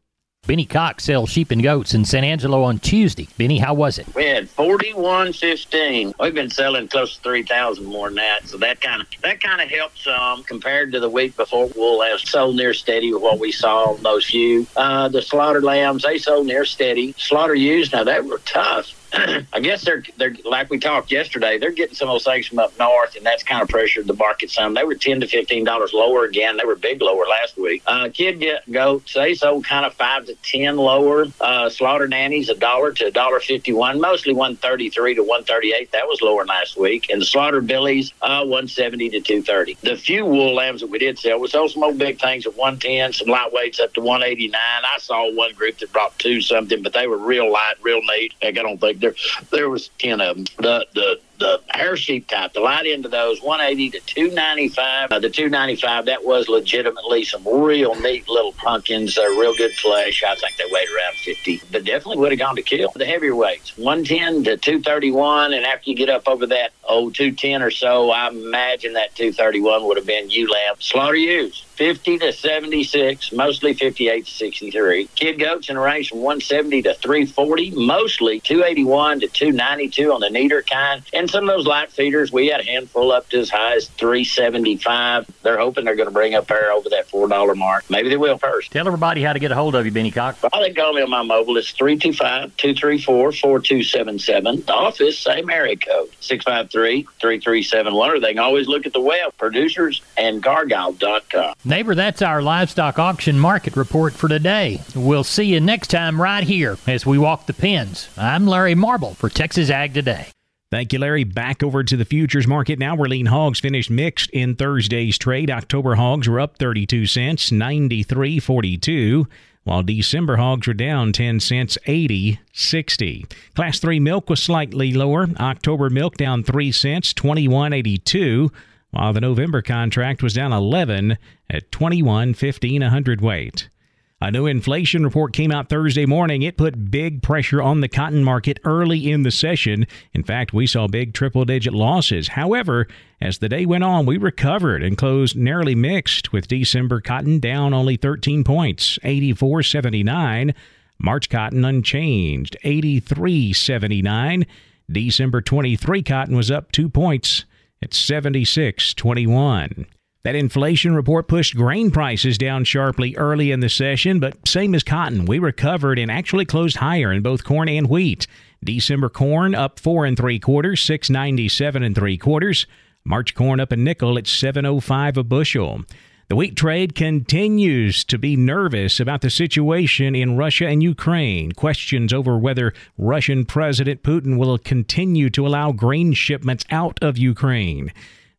Benny 0.47 0.65
Cox 0.65 1.05
sells 1.05 1.31
sheep 1.31 1.51
and 1.51 1.61
goats 1.61 1.93
in 1.93 2.05
San 2.05 2.23
Angelo 2.23 2.63
on 2.63 2.79
Tuesday. 2.79 3.27
Benny, 3.37 3.59
how 3.59 3.75
was 3.75 3.99
it? 3.99 4.07
We 4.15 4.27
had 4.27 4.49
forty 4.49 4.93
one 4.93 5.33
fifteen. 5.33 6.15
We've 6.21 6.35
been 6.35 6.51
selling 6.51 6.87
close 6.87 7.17
to 7.17 7.23
three 7.23 7.43
thousand 7.43 7.87
more 7.87 8.09
than 8.09 8.17
that, 8.17 8.47
so 8.47 8.57
that 8.59 8.81
kind 8.81 9.03
of 9.03 9.09
that 9.23 9.43
kind 9.43 9.61
of 9.61 9.69
helped 9.69 9.99
some 9.99 10.45
compared 10.45 10.93
to 10.93 11.01
the 11.01 11.11
week 11.11 11.37
before. 11.37 11.69
Wool 11.75 12.01
has 12.03 12.23
sold 12.29 12.55
near 12.55 12.75
steady 12.75 13.13
with 13.13 13.23
what 13.23 13.41
we 13.41 13.51
saw 13.51 13.95
those 13.95 14.25
few. 14.27 14.67
Uh, 14.77 15.09
the 15.09 15.21
slaughtered 15.21 15.65
lambs 15.65 16.05
they 16.05 16.19
sold 16.19 16.47
near 16.47 16.65
steady. 16.65 17.13
Slaughter 17.19 17.55
ewes 17.55 17.93
now 17.93 18.05
they 18.05 18.21
were 18.21 18.39
tough. 18.45 18.93
I 19.53 19.61
guess 19.61 19.85
they're 19.85 20.03
they're 20.17 20.35
like 20.45 20.69
we 20.71 20.79
talked 20.79 21.11
yesterday. 21.11 21.59
They're 21.59 21.71
getting 21.71 21.95
some 21.95 22.09
of 22.09 22.15
those 22.15 22.25
things 22.25 22.47
from 22.49 22.59
up 22.59 22.79
north, 22.79 23.17
and 23.17 23.25
that's 23.25 23.43
kind 23.43 23.63
of 23.63 23.69
pressured 23.69 24.07
the 24.07 24.15
market 24.15 24.51
some. 24.51 24.75
They 24.75 24.85
were 24.85 24.95
ten 24.95 25.21
to 25.21 25.27
fifteen 25.27 25.65
dollars 25.65 25.93
lower 25.95 26.25
again. 26.25 26.57
They 26.57 26.65
were 26.65 26.77
big 26.77 27.01
lower 27.01 27.25
last 27.27 27.57
week. 27.57 27.83
Uh, 27.87 28.09
kid 28.13 28.41
get 28.41 28.71
goats 28.71 29.15
they 29.15 29.35
sold 29.35 29.65
kind 29.65 29.87
of 29.87 29.95
five 29.95 30.27
to 30.27 30.35
ten 30.43 30.77
lower. 30.77 31.27
Uh, 31.41 31.71
slaughter 31.71 32.07
nannies 32.07 32.49
a 32.49 32.55
dollar 32.55 32.93
to 32.93 33.07
a 33.07 33.11
dollar 33.11 33.41
fifty 33.41 33.73
one, 33.73 34.01
mostly 34.01 34.35
one 34.35 34.57
thirty 34.57 34.91
three 34.91 35.15
to 35.15 35.23
one 35.23 35.45
thirty 35.45 35.73
eight. 35.73 35.91
That 35.93 36.07
was 36.07 36.21
lower 36.21 36.45
last 36.45 36.77
week. 36.77 37.09
And 37.11 37.21
the 37.21 37.27
slaughter 37.27 37.61
billies 37.61 38.13
uh, 38.23 38.45
one 38.45 38.69
seventy 38.69 39.09
to 39.11 39.21
two 39.21 39.43
thirty. 39.43 39.79
The 39.83 39.97
few 39.97 40.27
wool 40.27 40.55
lambs 40.55 40.83
that 40.83 40.91
we 40.91 40.99
did 40.99 41.19
sell, 41.19 41.41
we 41.41 41.49
sold 41.49 41.71
some 41.71 41.85
old 41.85 41.99
big 41.99 42.21
things 42.21 42.47
at 42.47 42.57
one 42.57 42.79
ten, 42.79 43.13
some 43.13 43.29
lightweights 43.29 43.81
up 43.81 43.95
to 43.95 44.01
one 44.01 44.23
eighty 44.23 44.49
nine. 44.49 44.83
I 44.85 44.99
saw 44.99 45.33
one 45.33 45.55
group 45.55 45.79
that 45.79 45.93
brought 45.93 46.19
two 46.19 46.41
something, 46.41 46.83
but 46.83 46.93
they 46.93 47.07
were 47.07 47.19
real 47.19 47.51
light, 47.51 47.75
real 47.83 48.01
neat. 48.03 48.35
I 48.43 48.51
don't 48.51 48.81
think 48.81 49.01
there 49.07 49.41
there 49.51 49.71
was 49.71 49.91
of 50.21 50.37
them. 50.37 50.45
The 50.59 50.87
the 50.95 51.21
the 51.39 51.61
hair 51.69 51.97
sheep 51.97 52.29
type, 52.29 52.53
the 52.53 52.61
light 52.61 52.87
end 52.87 53.05
of 53.05 53.11
those, 53.11 53.41
180 53.43 53.91
to 53.91 54.01
295. 54.01 55.13
Uh, 55.13 55.19
the 55.19 55.31
295, 55.31 56.07
that 56.07 56.25
was 56.25 56.49
legitimately 56.49 57.25
some 57.25 57.47
real 57.47 57.95
neat 58.01 58.29
little 58.29 58.53
pumpkins. 58.53 59.15
They're 59.15 59.31
real 59.31 59.55
good 59.57 59.73
flesh. 59.73 60.23
I 60.23 60.35
think 60.35 60.57
they 60.57 60.65
weighed 60.71 60.89
around 60.89 61.17
50, 61.17 61.63
but 61.71 61.85
definitely 61.85 62.19
would 62.19 62.33
have 62.33 62.39
gone 62.39 62.57
to 62.57 62.63
kill. 62.63 62.93
The 62.95 63.07
heavier 63.07 63.35
weights, 63.35 63.77
110 63.77 64.45
to 64.45 64.57
231. 64.57 65.53
And 65.53 65.65
after 65.65 65.91
you 65.91 65.97
get 65.97 66.09
up 66.09 66.29
over 66.29 66.47
that, 66.47 66.73
oh, 66.89 67.11
210 67.11 67.63
or 67.63 67.71
so, 67.71 68.11
I 68.11 68.29
imagine 68.29 68.95
that 68.95 69.15
231 69.15 69.87
would 69.87 69.97
have 69.97 70.07
been 70.07 70.31
ewe 70.31 70.51
lamb. 70.51 70.77
Slaughter 70.79 71.17
ewes, 71.17 71.65
50 71.77 72.19
to 72.19 72.33
76, 72.33 73.33
mostly 73.33 73.75
58 73.75 74.25
to 74.25 74.31
63. 74.31 75.09
Kid 75.15 75.39
goats 75.39 75.69
in 75.69 75.77
a 75.77 75.81
range 75.81 76.09
from 76.09 76.19
170 76.19 76.83
to 76.83 76.95
340, 76.95 77.71
mostly 77.73 78.41
281 78.41 79.21
to 79.21 79.29
292 79.29 80.13
on 80.13 80.21
the 80.21 80.31
neater 80.31 80.63
kind. 80.63 81.03
And 81.13 81.26
some 81.29 81.49
of 81.49 81.57
those 81.57 81.67
light 81.67 81.91
feeders, 81.91 82.33
we 82.33 82.49
had 82.49 82.61
a 82.61 82.65
handful 82.65 83.13
up 83.13 83.29
to 83.31 83.39
as 83.39 83.51
high 83.51 83.75
as 83.75 83.89
375. 83.89 85.31
They're 85.43 85.59
hoping 85.59 85.85
they're 85.85 85.97
going 85.97 86.09
to 86.09 86.13
bring 86.13 86.35
a 86.35 86.43
pair 86.43 86.73
over 86.73 86.89
that 86.91 87.09
$4 87.09 87.57
mark. 87.57 87.89
Maybe 87.91 88.09
they 88.09 88.17
will 88.17 88.39
first. 88.39 88.73
Tell 88.73 88.87
everybody 88.87 89.23
how 89.23 89.33
to 89.33 89.39
get 89.39 89.53
a 89.53 89.55
hold 89.55 89.75
of 89.75 89.85
you, 89.87 89.93
Benny 89.93 90.11
Cox. 90.11 90.43
Well, 90.43 90.63
they 90.63 90.73
call 90.73 90.93
me 90.93 91.03
on 91.03 91.11
my 91.11 91.23
mobile. 91.23 91.57
It's 91.57 91.71
325 91.73 92.57
234 92.57 93.33
4277. 93.33 94.63
The 94.63 94.73
office, 94.73 95.19
same 95.19 95.51
area 95.51 95.77
code, 95.77 96.11
653 96.21 97.03
3371. 97.21 98.11
Or 98.11 98.21
they 98.21 98.35
can 98.35 98.39
always 98.39 98.69
look 98.69 98.87
at 98.87 98.93
the 98.93 99.01
web, 99.01 99.37
producers 99.39 100.03
and 100.17 100.43
Cargill.com. 100.43 101.55
Neighbor, 101.65 101.95
that's 101.95 102.23
our 102.23 102.43
livestock 102.43 102.99
auction 102.99 103.39
market 103.39 103.77
report 103.77 104.13
for 104.13 104.29
today. 104.29 104.81
We'll 104.95 105.25
see 105.25 105.45
you 105.45 105.61
next 105.61 105.89
time 105.89 106.21
right 106.21 106.45
here 106.45 106.79
as 106.87 107.07
we 107.07 107.19
walk 107.19 107.47
the 107.47 107.55
pens. 107.55 108.09
I'm 108.17 108.47
Larry 108.47 108.75
Marble 108.75 109.15
for 109.15 109.29
Texas 109.29 109.71
Ag 109.71 109.95
Today. 109.95 110.29
Thank 110.77 110.93
you, 110.93 110.99
Larry. 110.99 111.25
Back 111.25 111.63
over 111.63 111.83
to 111.83 111.97
the 111.97 112.05
futures 112.05 112.47
market 112.47 112.79
now. 112.79 112.95
Where 112.95 113.09
lean 113.09 113.25
hogs 113.25 113.61
finished 113.61 113.89
mixed 113.89 114.29
in 114.33 114.57
Thursday's 114.57 115.17
trade. 115.17 115.51
October 115.51 115.95
hogs 115.95 116.29
were 116.29 116.39
up 116.39 116.59
32 116.59 117.07
cents, 117.07 117.49
93.42, 117.49 119.27
while 119.65 119.83
December 119.83 120.37
hogs 120.37 120.67
were 120.67 120.75
down 120.75 121.15
10 121.15 121.41
cents, 121.41 121.79
80.60. 121.87 123.33
Class 123.55 123.79
3 123.79 124.01
milk 124.01 124.29
was 124.29 124.43
slightly 124.43 124.93
lower. 124.93 125.29
October 125.41 125.89
milk 125.89 126.19
down 126.19 126.45
3 126.45 126.71
cents, 126.73 127.15
21.82 127.15 128.51
while 128.91 129.15
the 129.15 129.21
November 129.21 129.63
contract 129.63 130.23
was 130.23 130.35
down 130.35 130.53
11 130.53 131.17
at 131.49 131.71
21.15 131.71 132.87
a 132.87 132.91
hundredweight. 132.91 133.71
A 134.19 134.31
new 134.31 134.47
inflation 134.47 135.05
report 135.05 135.35
came 135.35 135.53
out 135.53 135.69
Thursday 135.69 136.07
morning. 136.07 136.41
It 136.41 136.57
put 136.57 136.91
big 136.91 137.23
pressure 137.23 137.61
on 137.61 137.83
the 137.83 137.89
cotton 137.89 138.25
market 138.25 138.59
early 138.65 139.11
in 139.11 139.25
the 139.25 139.31
session. 139.31 139.87
In 140.15 140.23
fact, 140.23 140.55
we 140.55 140.67
saw 140.67 140.87
big 140.87 141.13
triple 141.13 141.45
digit 141.45 141.75
losses. 141.75 142.29
However, 142.29 142.89
as 143.21 143.39
the 143.39 143.51
day 143.51 143.67
went 143.67 143.85
on, 143.85 144.07
we 144.07 144.17
recovered 144.17 144.83
and 144.83 144.97
closed 144.97 145.37
narrowly 145.37 145.75
mixed 145.75 146.33
with 146.33 146.49
December 146.49 147.03
cotton 147.03 147.41
down 147.41 147.75
only 147.75 147.97
13 147.97 148.43
points, 148.43 148.99
84.79. 149.05 150.55
March 150.99 151.29
cotton 151.29 151.63
unchanged, 151.67 152.57
83.79. 152.65 154.47
December 154.91 155.43
23 155.43 156.03
cotton 156.03 156.35
was 156.35 156.51
up 156.51 156.73
2 156.73 156.89
points 156.89 157.45
at 157.83 157.91
76.21. 157.91 159.87
That 160.27 160.35
inflation 160.35 160.97
report 160.97 161.29
pushed 161.29 161.55
grain 161.55 161.93
prices 161.93 162.37
down 162.37 162.65
sharply 162.65 163.15
early 163.15 163.53
in 163.53 163.61
the 163.61 163.69
session, 163.69 164.19
but 164.19 164.49
same 164.49 164.75
as 164.75 164.83
cotton, 164.83 165.25
we 165.25 165.39
recovered 165.39 166.01
and 166.01 166.11
actually 166.11 166.45
closed 166.45 166.79
higher 166.79 167.13
in 167.13 167.23
both 167.23 167.45
corn 167.45 167.69
and 167.69 167.89
wheat. 167.89 168.27
December 168.65 169.09
corn 169.09 169.55
up 169.55 169.79
four 169.79 170.05
and 170.05 170.17
three 170.17 170.41
quarters, 170.41 170.81
six 170.81 171.09
ninety 171.09 171.49
seven 171.49 171.85
and 171.85 171.95
three 171.95 172.19
quarters. 172.19 172.67
March 173.05 173.37
corn 173.37 173.61
up 173.61 173.71
a 173.71 173.77
nickel 173.77 174.19
at 174.19 174.27
seven 174.27 174.67
oh 174.67 174.81
five 174.81 175.17
a 175.17 175.23
bushel. 175.23 175.83
The 176.29 176.35
wheat 176.35 176.57
trade 176.57 176.97
continues 176.97 178.03
to 178.03 178.19
be 178.19 178.35
nervous 178.35 178.99
about 178.99 179.21
the 179.21 179.31
situation 179.31 180.17
in 180.17 180.37
Russia 180.37 180.67
and 180.67 180.83
Ukraine. 180.83 181.53
Questions 181.53 182.13
over 182.13 182.37
whether 182.37 182.75
Russian 182.99 183.45
President 183.45 184.03
Putin 184.03 184.39
will 184.39 184.59
continue 184.59 185.31
to 185.31 185.47
allow 185.47 185.71
grain 185.71 186.15
shipments 186.15 186.65
out 186.69 186.99
of 187.01 187.17
Ukraine. 187.17 187.93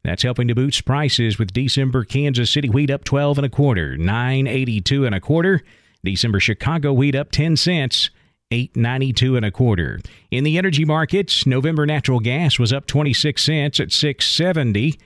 That's 0.08 0.24
helping 0.24 0.48
to 0.48 0.56
boost 0.56 0.86
prices 0.86 1.38
with 1.38 1.52
December 1.52 2.06
Kansas 2.06 2.50
City 2.50 2.70
wheat 2.70 2.90
up 2.90 3.04
12 3.04 3.40
and 3.40 3.46
a 3.46 3.50
quarter, 3.50 3.98
982 3.98 5.06
and 5.06 5.14
a 5.14 5.20
quarter. 5.20 5.62
December 6.02 6.40
Chicago 6.40 6.94
wheat 6.94 7.14
up 7.14 7.30
10 7.30 7.58
cents, 7.58 8.10
892 8.50 9.36
and 9.36 9.46
a 9.46 9.52
quarter. 9.52 10.00
In 10.32 10.46
the 10.46 10.58
energy 10.58 10.86
markets, 10.86 11.46
November 11.46 11.86
natural 11.86 12.22
gas 12.22 12.58
was 12.58 12.72
up 12.72 12.88
26 12.88 13.44
cents 13.44 13.82
at 13.82 13.92
670. 13.92 14.98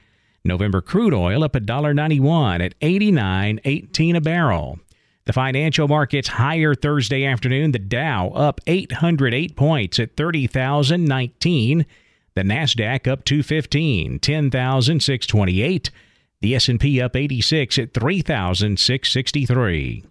November 0.44 0.82
crude 0.82 1.16
oil 1.16 1.44
up 1.44 1.54
$1.91 1.54 2.64
at 2.64 2.80
89.18 2.80 4.16
a 4.16 4.22
barrel. 4.22 4.80
The 5.26 5.34
financial 5.34 5.88
markets 5.88 6.28
higher 6.28 6.76
Thursday 6.76 7.26
afternoon. 7.26 7.72
The 7.72 7.80
Dow 7.80 8.30
up 8.36 8.62
808 8.68 9.56
points 9.56 10.00
at 10.00 10.16
30,019. 10.16 11.88
The 12.34 12.44
Nasdaq 12.44 13.08
up 13.08 13.26
215, 13.26 14.20
10,628. 14.20 15.91
The 16.39 16.56
S&P 16.56 17.02
up 17.02 17.13
86 17.15 17.78
at 17.78 17.94
3,663. 17.94 20.04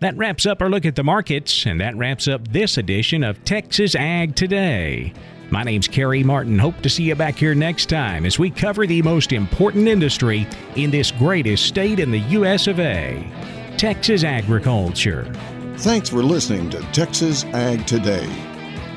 That 0.00 0.16
wraps 0.16 0.46
up 0.46 0.62
our 0.62 0.70
look 0.70 0.86
at 0.86 0.96
the 0.96 1.04
markets, 1.04 1.66
and 1.66 1.80
that 1.80 1.96
wraps 1.96 2.26
up 2.26 2.48
this 2.48 2.78
edition 2.78 3.22
of 3.22 3.44
Texas 3.44 3.94
Ag 3.94 4.34
Today. 4.34 5.12
My 5.50 5.62
name's 5.62 5.88
Carey 5.88 6.22
Martin. 6.22 6.58
Hope 6.58 6.80
to 6.82 6.90
see 6.90 7.04
you 7.04 7.14
back 7.14 7.36
here 7.36 7.54
next 7.54 7.88
time 7.88 8.26
as 8.26 8.38
we 8.38 8.50
cover 8.50 8.86
the 8.86 9.00
most 9.02 9.32
important 9.32 9.88
industry 9.88 10.46
in 10.76 10.90
this 10.90 11.10
greatest 11.10 11.66
state 11.66 12.00
in 12.00 12.10
the 12.10 12.20
U.S. 12.20 12.66
of 12.66 12.80
A. 12.80 13.26
Texas 13.76 14.24
agriculture. 14.24 15.30
Thanks 15.78 16.08
for 16.08 16.22
listening 16.22 16.70
to 16.70 16.80
Texas 16.92 17.44
Ag 17.44 17.86
Today. 17.86 18.57